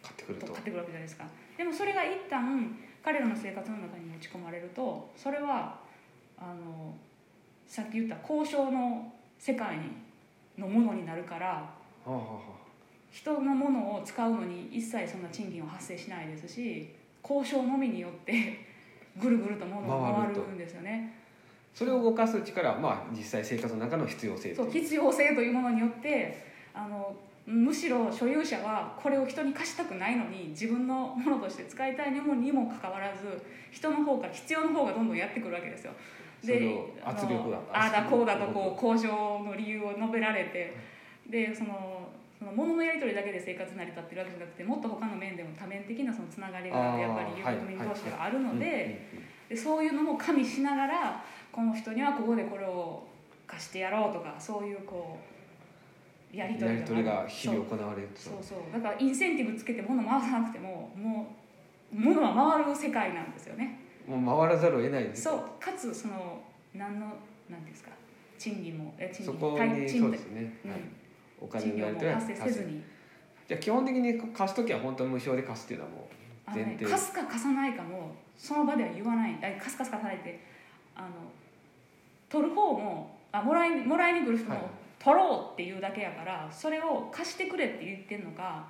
[0.03, 1.27] 買ってくると買ってくるわけじゃないですか。
[1.59, 2.75] でもそれが一旦
[3.07, 5.79] 彼らの生活の中に持ち込まれるとそれは
[6.37, 6.93] あの
[7.69, 9.79] さっき言った交渉の世界
[10.59, 11.69] のものになるから、
[13.13, 16.89] 人のものを使うのに一切そんな賃金は発生しないですし
[17.23, 18.67] 交渉のみによって
[19.21, 21.15] ぐるぐると物が回るんですよね。
[21.73, 26.45] それを動かす力は、まあ、実際生活の中の必要性そう必要性というものによって
[26.75, 27.15] あの
[27.47, 33.41] むしろ所有者はこれを人に貸したくないのに自分のものとして使いたいにもにもかかわらず
[33.71, 35.93] 人の方から必要の方がどんどんやってくるわけですよ。
[36.45, 40.77] で圧力がああだこうだとこう交渉の理由を述べられて
[41.29, 49.09] でそのその物のやり取りだけで生活成り立ってるわけじゃなくてもっと他の面でも多面的なそのつながりがやっぱり遊牧民同士があるので
[49.49, 53.05] でそういうのも加味しながらこの人にはここでこれを
[53.47, 55.36] 貸してやろうとかそういうこう
[56.33, 58.59] やり取りが日々行われるそうそう。
[58.73, 61.35] だからインセンティブつけて物回さなくてもも
[61.93, 63.81] う物は回る世界なんですよね。
[64.07, 65.23] もう回らざるを得ないです。
[65.23, 65.39] そう。
[65.63, 66.43] かつその
[66.75, 67.13] 何の
[67.49, 67.91] 何ですか。
[68.39, 70.81] 賃金もえ賃金そこにそうですね、うん、はい、
[71.41, 72.83] お金になりと発生せずに。
[73.49, 76.09] じゃあ基本的に貸す時は本当無償で貸すっていうのはも
[76.49, 79.39] う前提、ね、貸すか貸さないかもその場では言わない。
[79.59, 80.41] 貸すか貸さないって
[80.95, 81.09] あの
[82.29, 84.69] 取る方もあもらいもらいに来る人も、
[85.07, 88.67] 取ろうっていうだけやからそれを貸してくれって言ってんのか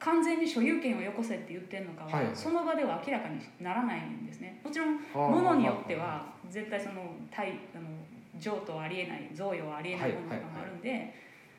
[0.00, 4.60] 完全に所有権をよこせって言ってるのかは、はい、その場では明らかにならないんですね。
[4.64, 7.86] もちろん物によっては絶対その対あの
[8.36, 11.14] 譲渡はありえない贈与はありえないものとかもあるんで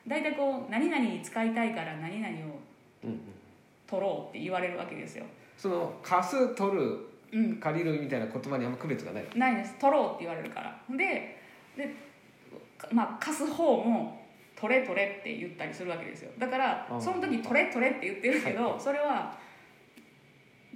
[0.06, 2.60] 大体こう何々に使いたいから何々を
[3.86, 5.24] 取ろうって言われるわけですよ。
[5.56, 6.98] その貸す取る、
[7.32, 9.24] うん、借りるみたいな言葉にあんま区別がない。
[9.34, 9.74] ないです。
[9.78, 10.78] 取ろうって言われるから。
[10.90, 11.38] で
[11.74, 12.07] で
[12.92, 14.18] まあ貸す方も
[14.56, 16.30] 取れ取れって言ったりするわけですよ。
[16.38, 19.36] だからその時取れ取れって言ってるけどそれは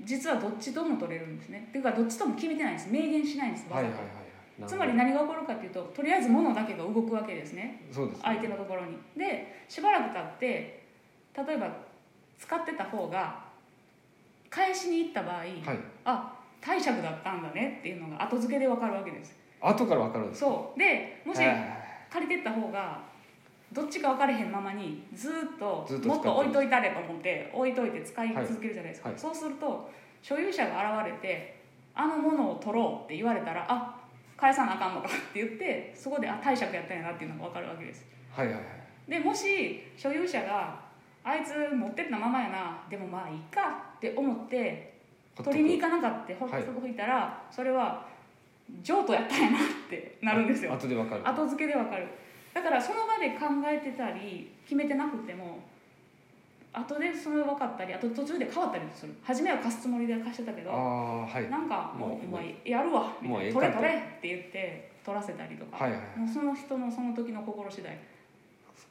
[0.05, 1.67] 実はどっちとも取れるんですね。
[1.69, 2.89] っていうかどっちとも決めてないんです。
[2.91, 7.83] 明言しないんですわざと、つまり何が起こるかっていうととりあえず物だけが動くわけですね。
[8.23, 8.97] 相手のところに。
[9.17, 10.85] でしばらく経って
[11.37, 11.69] 例えば
[12.39, 13.45] 使ってた方が
[14.51, 15.61] 返しに行った場合、はい、
[16.05, 19.37] あ貸借だったんだねっていうのが後付けで分かるわけです。
[19.61, 20.79] 後から分かるんですそう。
[20.79, 21.41] でもし
[22.13, 23.01] 借りてった方が
[23.73, 29.15] どっちか分かれへんままにずっともっと置いといたれと思って置いといて使い続けるじゃないですか、はい。
[29.15, 29.91] はい、そうすると
[30.21, 31.63] 所有者が現れて
[31.95, 33.97] あのものを取ろうって言われたらあ
[34.37, 38.05] 返さなあかんのかって言ってそこであ貸借やったんやなっていうのが分かるわけです。
[38.31, 40.81] はいはいはい、でもし所有者が
[41.25, 43.61] あいつ持ってったままやなでもまあいいか
[43.97, 45.01] って思って
[45.37, 46.95] 取りに行かなかったほっとくい。
[46.95, 48.07] たら、はい、それは
[48.83, 49.61] 譲渡やったんやなっ
[49.91, 50.73] てなるんですよ。
[50.73, 51.29] 後で分かる。
[51.29, 52.07] 後付けで分かる。
[52.55, 55.59] だからその場で考えてたり決めてなくても
[56.73, 59.15] 後でそれ分かったりあと途中で変わったりする。
[59.23, 63.53] 初めは貸すつもりで貸してたけどあ、はい、なんかもうお前やるわみたいな。
[63.53, 67.97] 取れ取れって言って取らせたりとか、はいはい、もうその人のその時の心次第。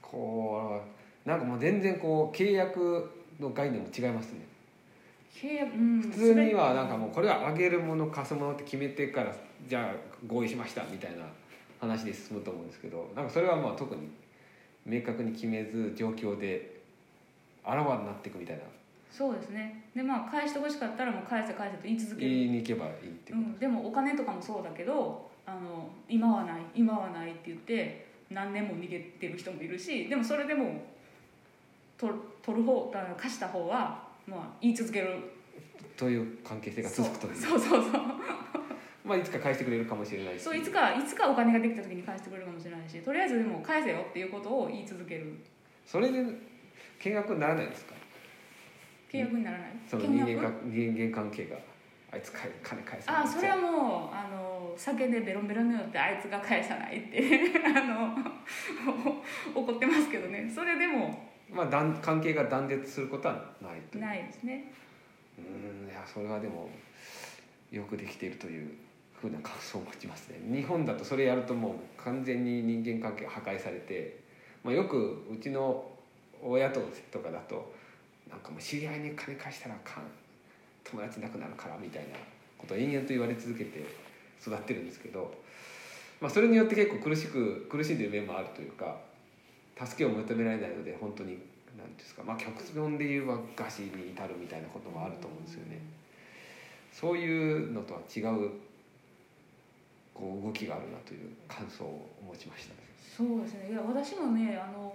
[0.01, 0.81] こ
[1.25, 3.09] うなんかもう全然こう契約
[3.39, 4.41] の概念も違いますね。
[5.33, 9.33] 契約、うん、普通にはなんかもうこれはあげるもの貸すものって決めてから
[9.67, 9.95] じゃあ
[10.27, 11.25] 合意しましたみたいな
[11.79, 14.09] 話で進むと思うんですけどなんかそれはまあ特に
[14.85, 16.81] 明確に決めず状況で
[17.63, 18.63] あらわになっていくみたいな。
[19.11, 19.83] そうですね。
[19.95, 22.29] でまあ返してほしかったらもう返せ返せと言い続ける。
[22.29, 22.95] 言いに行けばいいっ
[23.25, 30.81] ていう、うん、でもお金とかもそうだけどあの今はない今はないって言って何年も逃げてる人もいるしでもそれでも
[31.97, 35.19] 取取る方貸した方はまあ言い続ける。
[35.97, 37.35] という関係性が続くという。
[37.35, 37.91] そうそうそう
[39.03, 40.43] まあ、いつか返してくれるかもしれないし。
[40.43, 45.33] そういつかいつかお金ができた時に返してくれるかもしれないしとりあえずでも返せよっていうことを言い続ける。
[45.85, 46.23] それで
[46.99, 47.95] 見学にならないですか？
[49.11, 49.69] 契約にならない？
[49.87, 51.57] その人間か人間関係が
[52.11, 57.19] あいつ金返さないあそれはもうあの酒でベロンベロンによってあいつが返さないって
[57.65, 58.15] あの
[59.55, 60.49] 怒ってますけどね。
[60.53, 61.67] それでもまあ
[62.01, 64.71] 関係が断絶することはないないですね。
[65.37, 66.69] うんいやそれはでも
[67.71, 68.69] よくできているという
[69.21, 74.19] ふうな感想を持ちますね日本だとそれやるともう完全に人間関係破壊されて、
[74.63, 75.85] まあ、よくうちの
[76.43, 77.71] 親ととかだと
[78.29, 80.03] なんかもう知り合いに金貸したらあかん
[80.83, 82.15] 友達なくなるからみたいな
[82.57, 83.85] ことを延々と言われ続けて
[84.41, 85.31] 育ってるんですけど、
[86.19, 88.97] まあ、それによって結構苦しく苦しんでる面もあるというか
[89.77, 91.37] 助けを求められないので本当に
[91.77, 95.79] 何ですかまあ極論で言えば餓死に至るみたいなこともあると思うんですよね。
[96.91, 98.51] そういうのとは違う
[100.21, 102.75] こう動きがあるなという感想を持ちました、
[103.17, 103.71] そうですね。
[103.71, 104.93] いや私もねあの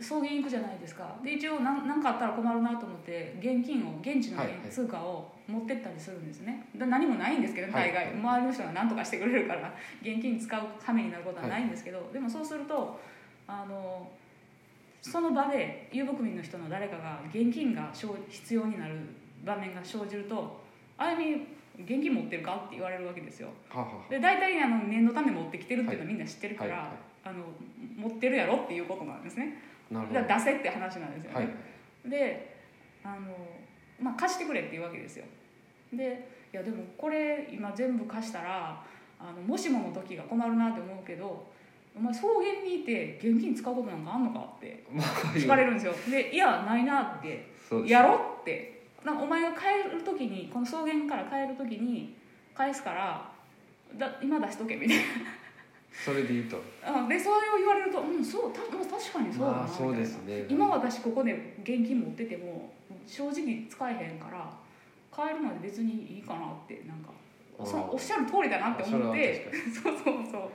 [0.00, 1.16] 送迎行くじゃないですか。
[1.22, 9.72] で一応何何かあったら困るなと思って現金を現地の通貨を持ってったりするんですね、はい、何もないんですけど大概、はい、周りの人が何とかしてくれるから
[10.02, 13.00] 現金使うためになることはないんですけど、はい、でもそうすると
[13.46, 14.10] あの
[15.00, 17.90] その場で遊牧民の人の誰かが現金が
[18.28, 18.94] 必要になる
[19.44, 20.60] 場面が生じると
[20.98, 21.46] 「あゆみ
[21.78, 23.48] 現金持ってるか?」って言われるわけですよ。
[24.10, 27.44] で大体あの念のため持ってきてるっていうのはみんな知ってるから、はいはいはい、あの
[27.96, 29.56] 持ってるやろっていうことなんですね。
[29.90, 31.36] なるほど出せって話なんですよね。
[31.36, 32.56] はい、で
[33.02, 33.34] あの、
[34.00, 35.24] まあ、貸してくれっていうわけですよ。
[35.92, 38.84] でいやでもこれ今全部貸したら
[39.20, 41.50] あのもしもの時が困るなって思うけど
[41.96, 44.84] お前草原にいて現金使うことなんかあんのか?」って
[45.34, 47.46] 聞かれるんですよで「いやないな」って
[47.86, 52.16] 「やろ?」ってお前が帰る時にこの草原から帰る時に
[52.54, 53.30] 返すから
[53.96, 55.02] だ今出しとけみたいな。
[55.90, 56.56] それで言うと
[57.08, 60.46] でそれを言われるとうんそうた確かにそうだなみたいな、そうですね。
[60.48, 62.70] 今私ここで現金持ってても
[63.06, 64.48] 正直使えへんから
[65.12, 67.10] 帰るまで別にいいかなってなんか
[67.64, 69.50] そおっしゃる通りだなって思って。
[69.74, 70.50] そうそうそう。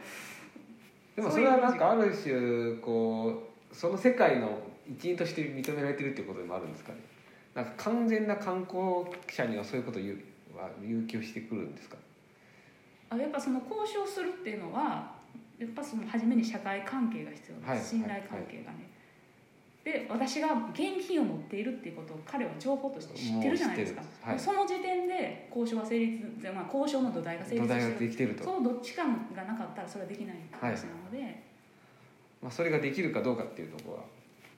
[1.15, 6.99] でもそれはなんかある種こうその世界の一員として認められてるっていうことでもあるんですかね
[7.55, 10.17] なんか完全な観光者にはそういうことを言う
[10.57, 11.97] は要求してくるんですか？
[13.09, 15.11] あやっぱその交渉するっていうのは
[15.59, 18.89] やっぱその初めに社会関係が必要です、はい、信頼関係がね、
[19.83, 26.23] で私が現金を持っているっていうことを彼は情報として知ってるじゃないですか、はい、その時点で交渉は成立、
[26.53, 27.67] まあ、交渉の土台が成立
[28.11, 29.03] してるそのどっちか
[29.35, 31.35] がなかったらそれはできない話なので、はい、
[32.41, 34.03] まあ、それができるかどうかっていうところは。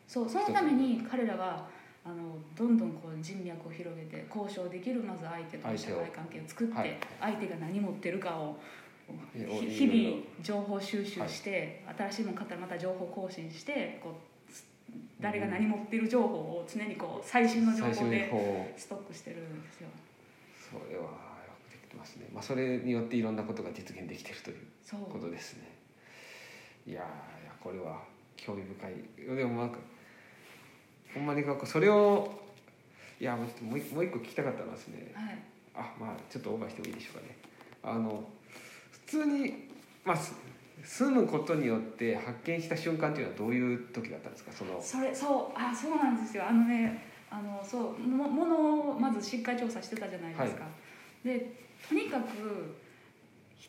[0.08, 1.68] そうそのために彼らは
[2.06, 8.58] あのどんどんこう人脈を広げて交渉できるまず相手との社会関係を作って、相手が何持ってるかを
[9.34, 14.14] 日々情報収集して、新しいもの買ったらまた情報更新してこう
[15.20, 19.88] 誰が何持ってる情報を常にこう最新の情報でストックしてるんですよ。
[20.72, 21.10] それはよ
[21.68, 22.28] くできてますね。
[22.32, 24.58] まあそれによっていろんなことが実現できてるという
[25.12, 25.76] ことですね。
[26.86, 28.04] いやいやこれは
[28.38, 29.36] 興味深い。
[29.36, 29.80] でもなんか
[31.16, 32.40] ほんまにそれを
[33.20, 35.12] いやもうもう一個聞きたかったのはですね。
[35.16, 35.38] はい、
[35.74, 37.38] あまあちょっとオーバーしてもいいでしょうかね。
[37.82, 38.24] あの
[38.92, 39.70] 普通に
[40.04, 40.18] まあ
[40.84, 44.52] 住むことによって発見した瞬間っていうのはどういう時だったんですか？
[44.52, 50.70] そのそれそうあそうなんですよあのねあのそうもものをまずしっかり調査してたじゃないですか、は
[51.24, 51.56] い、で
[51.88, 52.76] とにかく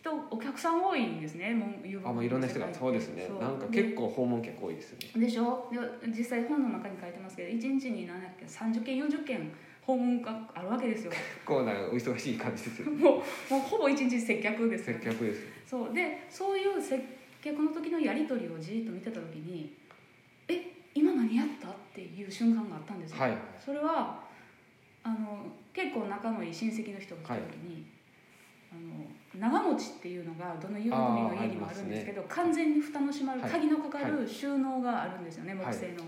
[0.06, 3.28] 人お客さん多いんですねもうあもういろんな人がそうですね。
[3.40, 5.26] なんか結構訪問客多いですよね。
[5.26, 5.68] でしょ？
[5.72, 5.78] で
[6.16, 9.50] 実際本の中に書いてますけど1日に何だっけ30件40件
[9.82, 11.10] 訪問があるわけですよ。
[11.10, 13.10] 結構なお忙しい感じですよ、ね、 も
[13.50, 15.42] うもうほぼ一日接客です接客です。
[15.66, 15.94] そう。
[15.94, 17.02] でそういう接
[17.42, 19.74] 客の時のやり取りをじっと見てた時に
[20.48, 20.62] 「え
[20.94, 24.24] 今何やった?」っていう瞬間があったんですよ、はい、それは
[25.02, 27.95] あの結構仲のいい親戚の人が来た時に、はい
[28.72, 29.06] あの
[29.40, 36.04] 長持ちっていうのがどの遊牧民の家にもあるんですけど、ね、完全に蓋の閉まる鍵のかかる収納があるんですよね、木製の。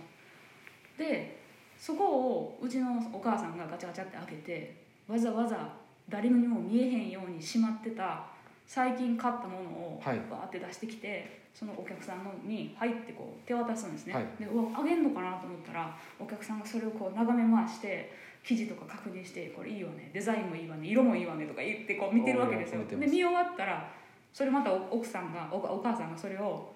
[0.97, 1.39] で
[1.79, 5.73] そこをうちのお母さんがガチャガチャって開けてわざわざ
[6.09, 8.25] 誰にも見えへんようにしまってた
[8.67, 18.13] 最近買ったものをバーって出してきて、そのお客さんのに入ってこう手渡すんですね、はい、でうわあげんのかなと思ったらお客さんがそれをこう眺め回して
[18.45, 22.85] 生地とか確認して「これいいわねデザインもいいわね色もいいわね」とか言ってこう見てるわけですよ。
[22.85, 23.91] で見終わったら
[24.33, 26.73] それまた奥さんがお母さんがそれを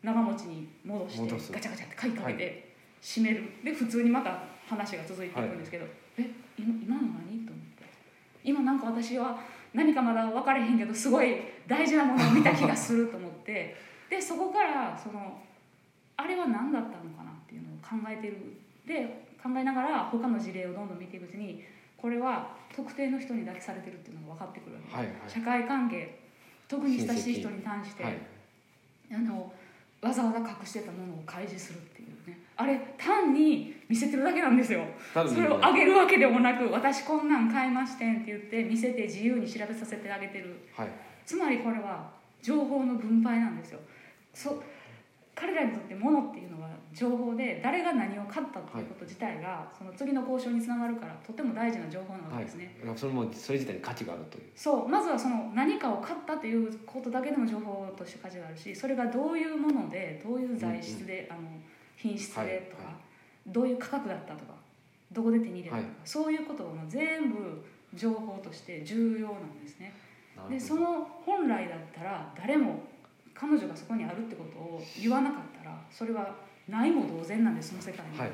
[0.00, 2.70] 長持ちに戻してガチャガチャって買いかけて
[3.02, 7.84] 閉める、で普通にまた話が続いていくんですけど「え今今の何?」と思って？
[8.44, 9.40] 今なんか私は
[9.74, 15.40] 何かまだ分かれへんけどすごい大事なものを見た気がすると思ってでそこからその
[16.16, 18.36] あれは何だったのかなっていうのを考えてる。
[18.86, 21.64] で考えながら他の事例をどんどん見ていくうちに
[21.96, 26.20] これは特定の人にだけされてるっていうのが分かってくるわけ、はいはい、社会関係
[26.68, 28.18] 特に親しい人に対して、はい、
[29.12, 29.52] あの
[30.02, 32.38] わざわざ隠してたものを開示するっていうね。
[32.56, 34.84] あれ単に見せてるだけなんですよ。
[35.14, 40.88] それをあげるわけでもなく私こんなん買いましてんって言って見せて自由に調べさせてあげてる、はい、
[41.24, 42.10] つまりこれは
[42.42, 43.80] 情報の分配なんですよ
[44.34, 44.62] そ
[45.34, 54.44] 彼らにとって物っていうのは情報で誰が何を買ったっていうこと自体が、その次の交渉につながるからとても大事な情報なわけですね、はい、それもそれ自体に価値があるという。
[54.54, 61.56] そうまずはその何かを買ったということだけでも情報として価値があるしそれがどういうものでどういう材質で、うんうん、あの
[61.96, 62.92] 品質でとか、はい。
[62.92, 62.98] は
[63.46, 64.54] い、どういう価格だったとか
[65.10, 67.64] どこで手に入れたとか、そういうことも全部
[67.94, 69.94] 情報として重要なんですね。
[70.48, 72.82] でその本来だったら誰も
[73.40, 76.34] 彼女がそこにあるってことを言わなかったらそれは
[76.68, 78.30] ないも同然なんですその世界に、はい、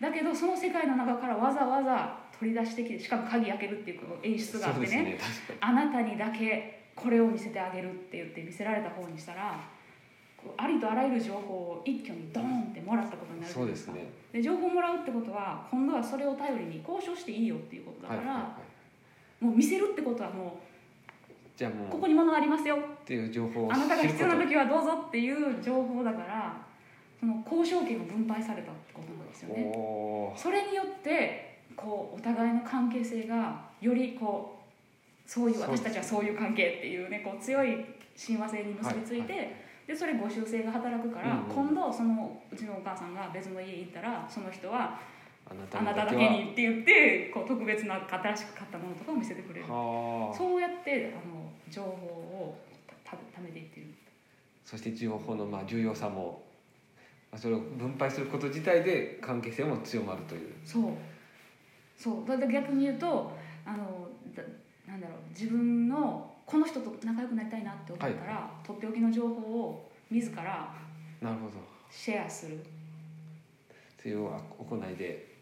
[0.00, 5.18] だけどその世界の中からわざわざ取り出してきてしかも鍵開けるっていう演出があってね、ね、
[5.60, 9.60] あなたにだけこれを見せてあげるって言って見せられた方にしたら
[10.56, 14.12] ありとあらゆる情報を一挙にドーンってもらったことになるそうですね。
[14.32, 18.56] で情報をもらうってことは今度はそれを頼りに交渉していいよっていうことだから、
[19.40, 20.65] もう見せるってことはもう
[21.56, 22.76] じゃあもうここに物ありますよ。
[22.76, 26.56] っていう情報をあなたが必要な時はどうぞっていう情報だから
[27.18, 30.34] その交渉権が分配されたってことなんですよね。
[30.36, 34.60] それによってこうお互いの関係性がよりこ
[35.26, 37.84] うそういう私たちはそういう関係っていうねこう強い
[38.14, 39.50] 親和性に結びついて、はいはい、
[39.88, 44.98] でそれ募集制が働くから、うんうん、今度そのうちのお母さんが別の家行ったらその人は
[45.48, 49.66] あなただけにって言ってこう特別な新しく買ったものとかを見せてくれる。
[49.66, 52.56] そうやってあの情報を
[53.04, 53.86] たためていってる。
[54.64, 56.42] そして情報のまあ重要さも
[57.36, 60.54] それを分配すること自体で関係性も強まるという。
[60.64, 60.92] そう。
[61.96, 62.28] そう。
[62.28, 63.32] だ逆に言うと
[63.64, 64.08] あの
[64.86, 65.18] なんだろう。
[65.30, 70.72] 自分のこの人と仲良くなりたいなって思ったら、はい、とっておきの情報を自ら
[71.20, 71.52] なるほど。
[71.90, 72.64] シェアする。
[74.00, 75.36] という行いで。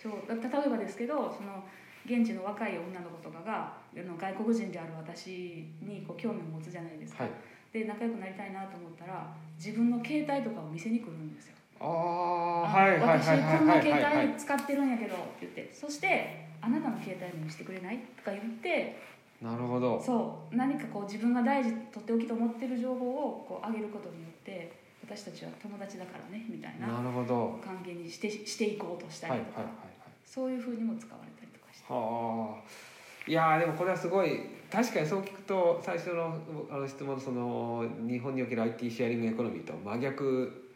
[0.00, 0.12] そう。
[0.28, 1.64] 例えばですけどその
[2.04, 3.72] 現地の若い女の子とかが
[4.18, 7.32] 外国人である私にこう興味を持つじゃないですか、はい、
[7.72, 9.26] で仲良くなりたいなと思ったら
[9.56, 11.54] 自分の携帯とかを見せに来るんですよ。
[11.80, 13.26] ああはいはい私
[13.58, 18.98] こんな携帯使ってるんやけどって言ってそして「あなたの携帯も見せてくれない?」とか言って
[19.40, 20.00] なるほど。
[20.00, 24.72] そう何かこう自分が大事とっておきと思ってる情報をこう上げることによって
[25.04, 27.60] 私たちは友達だからねみたいななるほど。
[27.64, 31.92] 関係にしてしていこうとしたりとか、はいはいはいはい、そういうふうにも使われたりとかして。
[31.92, 32.97] はあ
[33.28, 34.40] いやでもこれはすごい
[34.72, 36.34] 確かにそう聞くと最初の
[36.70, 40.70] あの質問のその日本における IT シェアリングエコノミーと真逆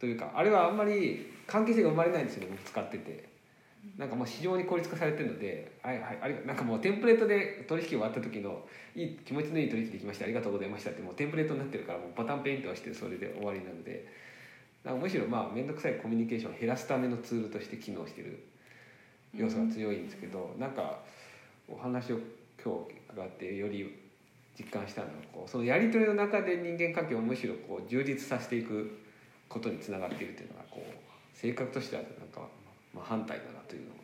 [0.00, 3.28] というかあれはあんまり関係性が生まれないんですよね使ってて。
[3.96, 8.60] なんかもう非常に効率化されてるのではいはいありなんかもうテンプレートで取引終わった時の
[8.94, 14.28] いい気持ちのいい取引できましたありがとうございましたってもうテンプレートになってるからもうボタンペイントしてそれで終わりなので。
[14.84, 18.42] なんかむしろまあ面倒くさいコミュニケーションを減らすためのツールとして機能してる
[19.34, 21.00] 要素が強いんですけど、うん、なんか
[21.68, 22.18] お話を
[22.62, 22.74] 今
[23.12, 24.08] 日があってより
[24.58, 28.98] 実感したのはこうそのやり取りの中で人間関係をむしろこう充実させていく
[29.48, 32.40] ことにつながっているというのがこう性格としてはなんか、
[32.92, 33.94] まあ、反対だなというのを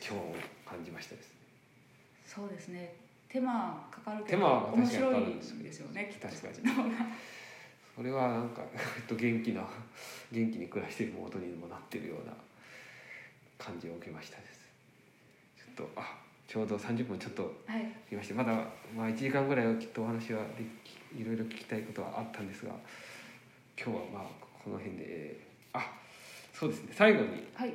[0.00, 1.34] 今日感じましたです、
[2.26, 2.94] そうですね。
[3.28, 5.24] 手間かかるけど面白い
[5.62, 6.54] ですよね確かに
[7.94, 8.62] それはなんか
[9.10, 9.62] 元気な
[10.32, 12.32] 元気に暮らしているもとにもなっているような
[13.58, 14.60] 感じを受けましたです。
[15.76, 16.16] ちょっとあ
[16.48, 17.52] ちょうど30分ちょっと
[18.10, 18.64] 見まして、はい、まだ
[18.96, 20.64] まあ1時間ぐらいはきっとお話はで
[21.20, 22.72] いろいろ聞きたいことはあったんですが
[23.76, 24.22] 今日はまあ
[24.64, 25.40] この辺で
[25.74, 25.92] あ
[26.52, 26.92] そうですね。
[26.92, 27.74] 最後に、はい、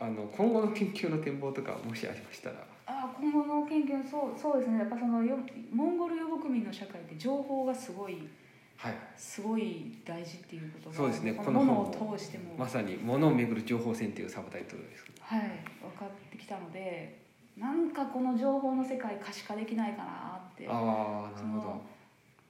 [0.00, 2.56] あの今後の研究の展望とかもしありましたら。
[2.86, 4.78] あ今後の研究そうそうですね。
[4.78, 5.36] やっぱそのよ
[5.72, 8.28] モンゴル遊牧民の社会って情報がすごい
[8.76, 11.32] はい、すごい大事っていうことがそうですね。
[11.32, 12.54] この本を通しても。
[12.58, 15.04] まさに「ものをめぐる情報戦」っていうサブタイトルです。
[15.20, 15.40] はい。
[15.80, 17.24] 分かってきたので
[17.56, 20.66] なんかこの情報の世界可視化できないかなって。
[20.68, 21.94] ああなるほど。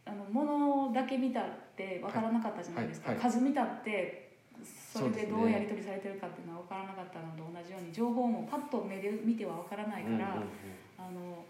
[0.06, 0.44] あのも
[0.88, 1.44] のだけ見たっ
[1.76, 10.36] て分からなかったじゃないですか、はいはい、数見たってそれでどうやり取りされてるかっていうのは分からなかったのと同じように情報もパッと目で見ては分からないから、
[10.98, 11.44] あの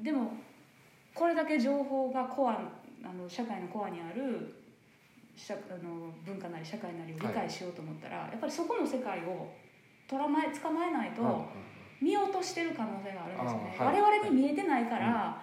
[0.00, 0.32] でも
[1.14, 2.58] これだけ情報がコア
[3.04, 4.56] あの社会のコアにある
[5.36, 9.48] 社あの文化なり社会なりを理解しようと思ったら、はい、やっぱりそこの世界を
[10.08, 11.22] 捕まえ捕まえないと
[12.00, 15.42] 見落としてる可能性があるんですよね、はい、我々に見えてないから、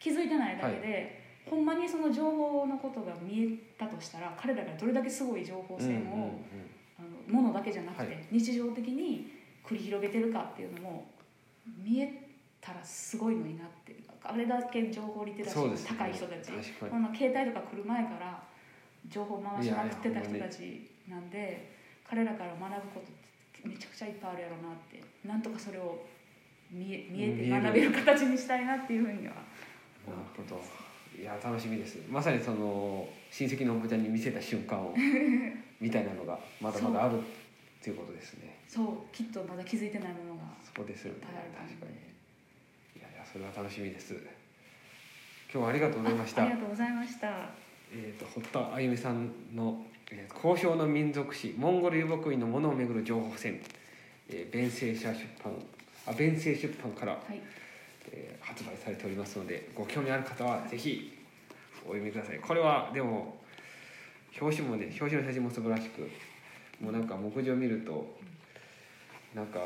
[0.00, 3.48] 気づいてないだけで、ほんまにその情報のことが見え
[3.78, 6.40] たとしたら彼らがどれだけすごい情報戦を、
[6.98, 9.32] あのものだけじゃなくて、日常的に
[9.64, 11.06] 繰り広げてるかっていうのも
[11.84, 12.28] 見え
[12.60, 18.42] たらすごいのになってあれだけ情報リテラシーの高い人たち、ね、この携帯とか来る前から
[19.08, 21.72] 情報回しまくってた人たちなんで
[22.08, 22.60] 彼らから学
[22.94, 23.02] ぶこ
[23.62, 25.98] とめちゃくちゃいっぱいあるやろうなってなんとかそれを
[26.70, 29.34] 見え見えて学べる形にしたいなっていうふうには
[30.06, 30.88] 思ってます。
[31.20, 31.98] いや楽しみです。
[32.08, 34.94] まさにその親戚のおばちゃんに見せた瞬間を
[35.80, 37.22] みたいなのがまだまだあるっ
[37.82, 38.56] ていうことですね。
[38.66, 40.42] そうきっとまだ気づいてないものが
[40.74, 41.20] そうですよね。
[41.22, 43.00] 確かに。
[43.00, 44.14] いやいやそれは楽しみです。
[45.52, 46.42] 今日はありがとうございました。
[46.42, 47.50] ありがとうございました。
[47.92, 53.60] えっ、ー、と堀田あゆみさんの、えー、交渉の民族史モンゴル遊牧民のものをめぐる情報戦、
[54.28, 55.54] えー、弁政社出版
[56.06, 57.40] あ弁政出版から、はい。
[58.10, 61.12] えー、発売されておりますのでご興味ある方はぜひ
[61.84, 62.38] お読みください。
[62.38, 63.36] これはでも
[64.40, 66.10] 表紙もね表紙の写真も素晴らしく
[66.80, 68.16] もうなんか目次を見ると
[69.34, 69.60] なんか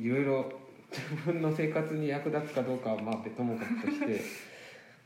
[0.00, 0.52] いろいろ
[0.92, 4.22] 自分の生活に役立つかどうかはまあ別ともかくとして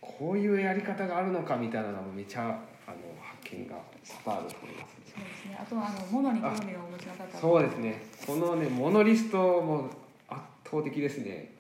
[0.00, 2.42] こういうやり方があるのかみたいなのもめちゃ
[2.86, 3.76] あの発見が
[4.24, 5.58] 多々あると思います、ですね。
[5.60, 8.02] あとはあの物に興味をお持ちの方そうですね。
[8.26, 9.90] このねモノリストも
[10.28, 11.52] 圧倒的ですね。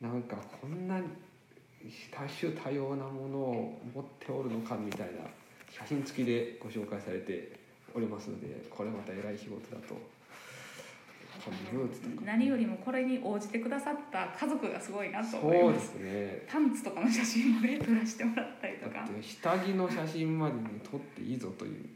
[0.00, 5.22] なんかこんな多種多様なものを持っておるのかみたいな
[5.70, 7.58] 写真付きでご紹介されて
[7.94, 9.94] おりますのでこれまた偉い仕事だと。
[12.24, 16.46] 何よりもこれに応じてくださった家族がすごいなと思いそうまですすね。
[16.46, 19.08] パンツとかの写真もね撮らせてもらったりとか。
[19.20, 21.88] 下着の写真までに撮っていいぞという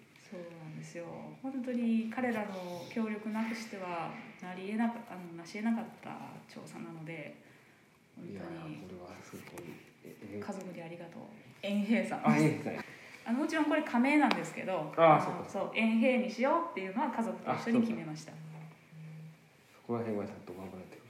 [0.86, 1.04] ですよ。
[1.42, 4.10] 本当に彼らの協力なくしては
[4.40, 6.10] なりえなかあのなし得なかった
[6.46, 7.34] 調査なので
[8.14, 11.22] 本当に家族でありがとう。
[11.62, 12.20] 円平さん。
[13.26, 18.30] あのもちろんこれ仮名なんですけどのあそうかそう円平にしようっていうのは家族と一緒に決めました。
[18.30, 18.36] そ
[19.88, 21.02] こら辺はちゃんと頑張られてる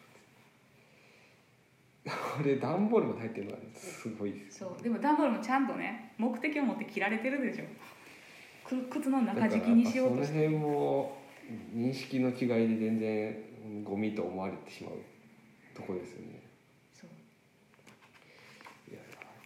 [2.06, 7.64] これ段ボールまで入ってるのがすごいですそうでもダンボールもちゃんとね目的を持って切られてるでしょ。
[7.64, 7.95] く
[8.90, 11.16] 靴の中敷きにしようとその辺も
[11.74, 14.94] 認識の違いで全然ゴミと思われてしまう
[15.74, 16.42] ところですよね。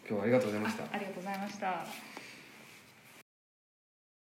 [0.08, 0.82] 今日はありがとうございました。
[0.82, 2.09] あありがとうございました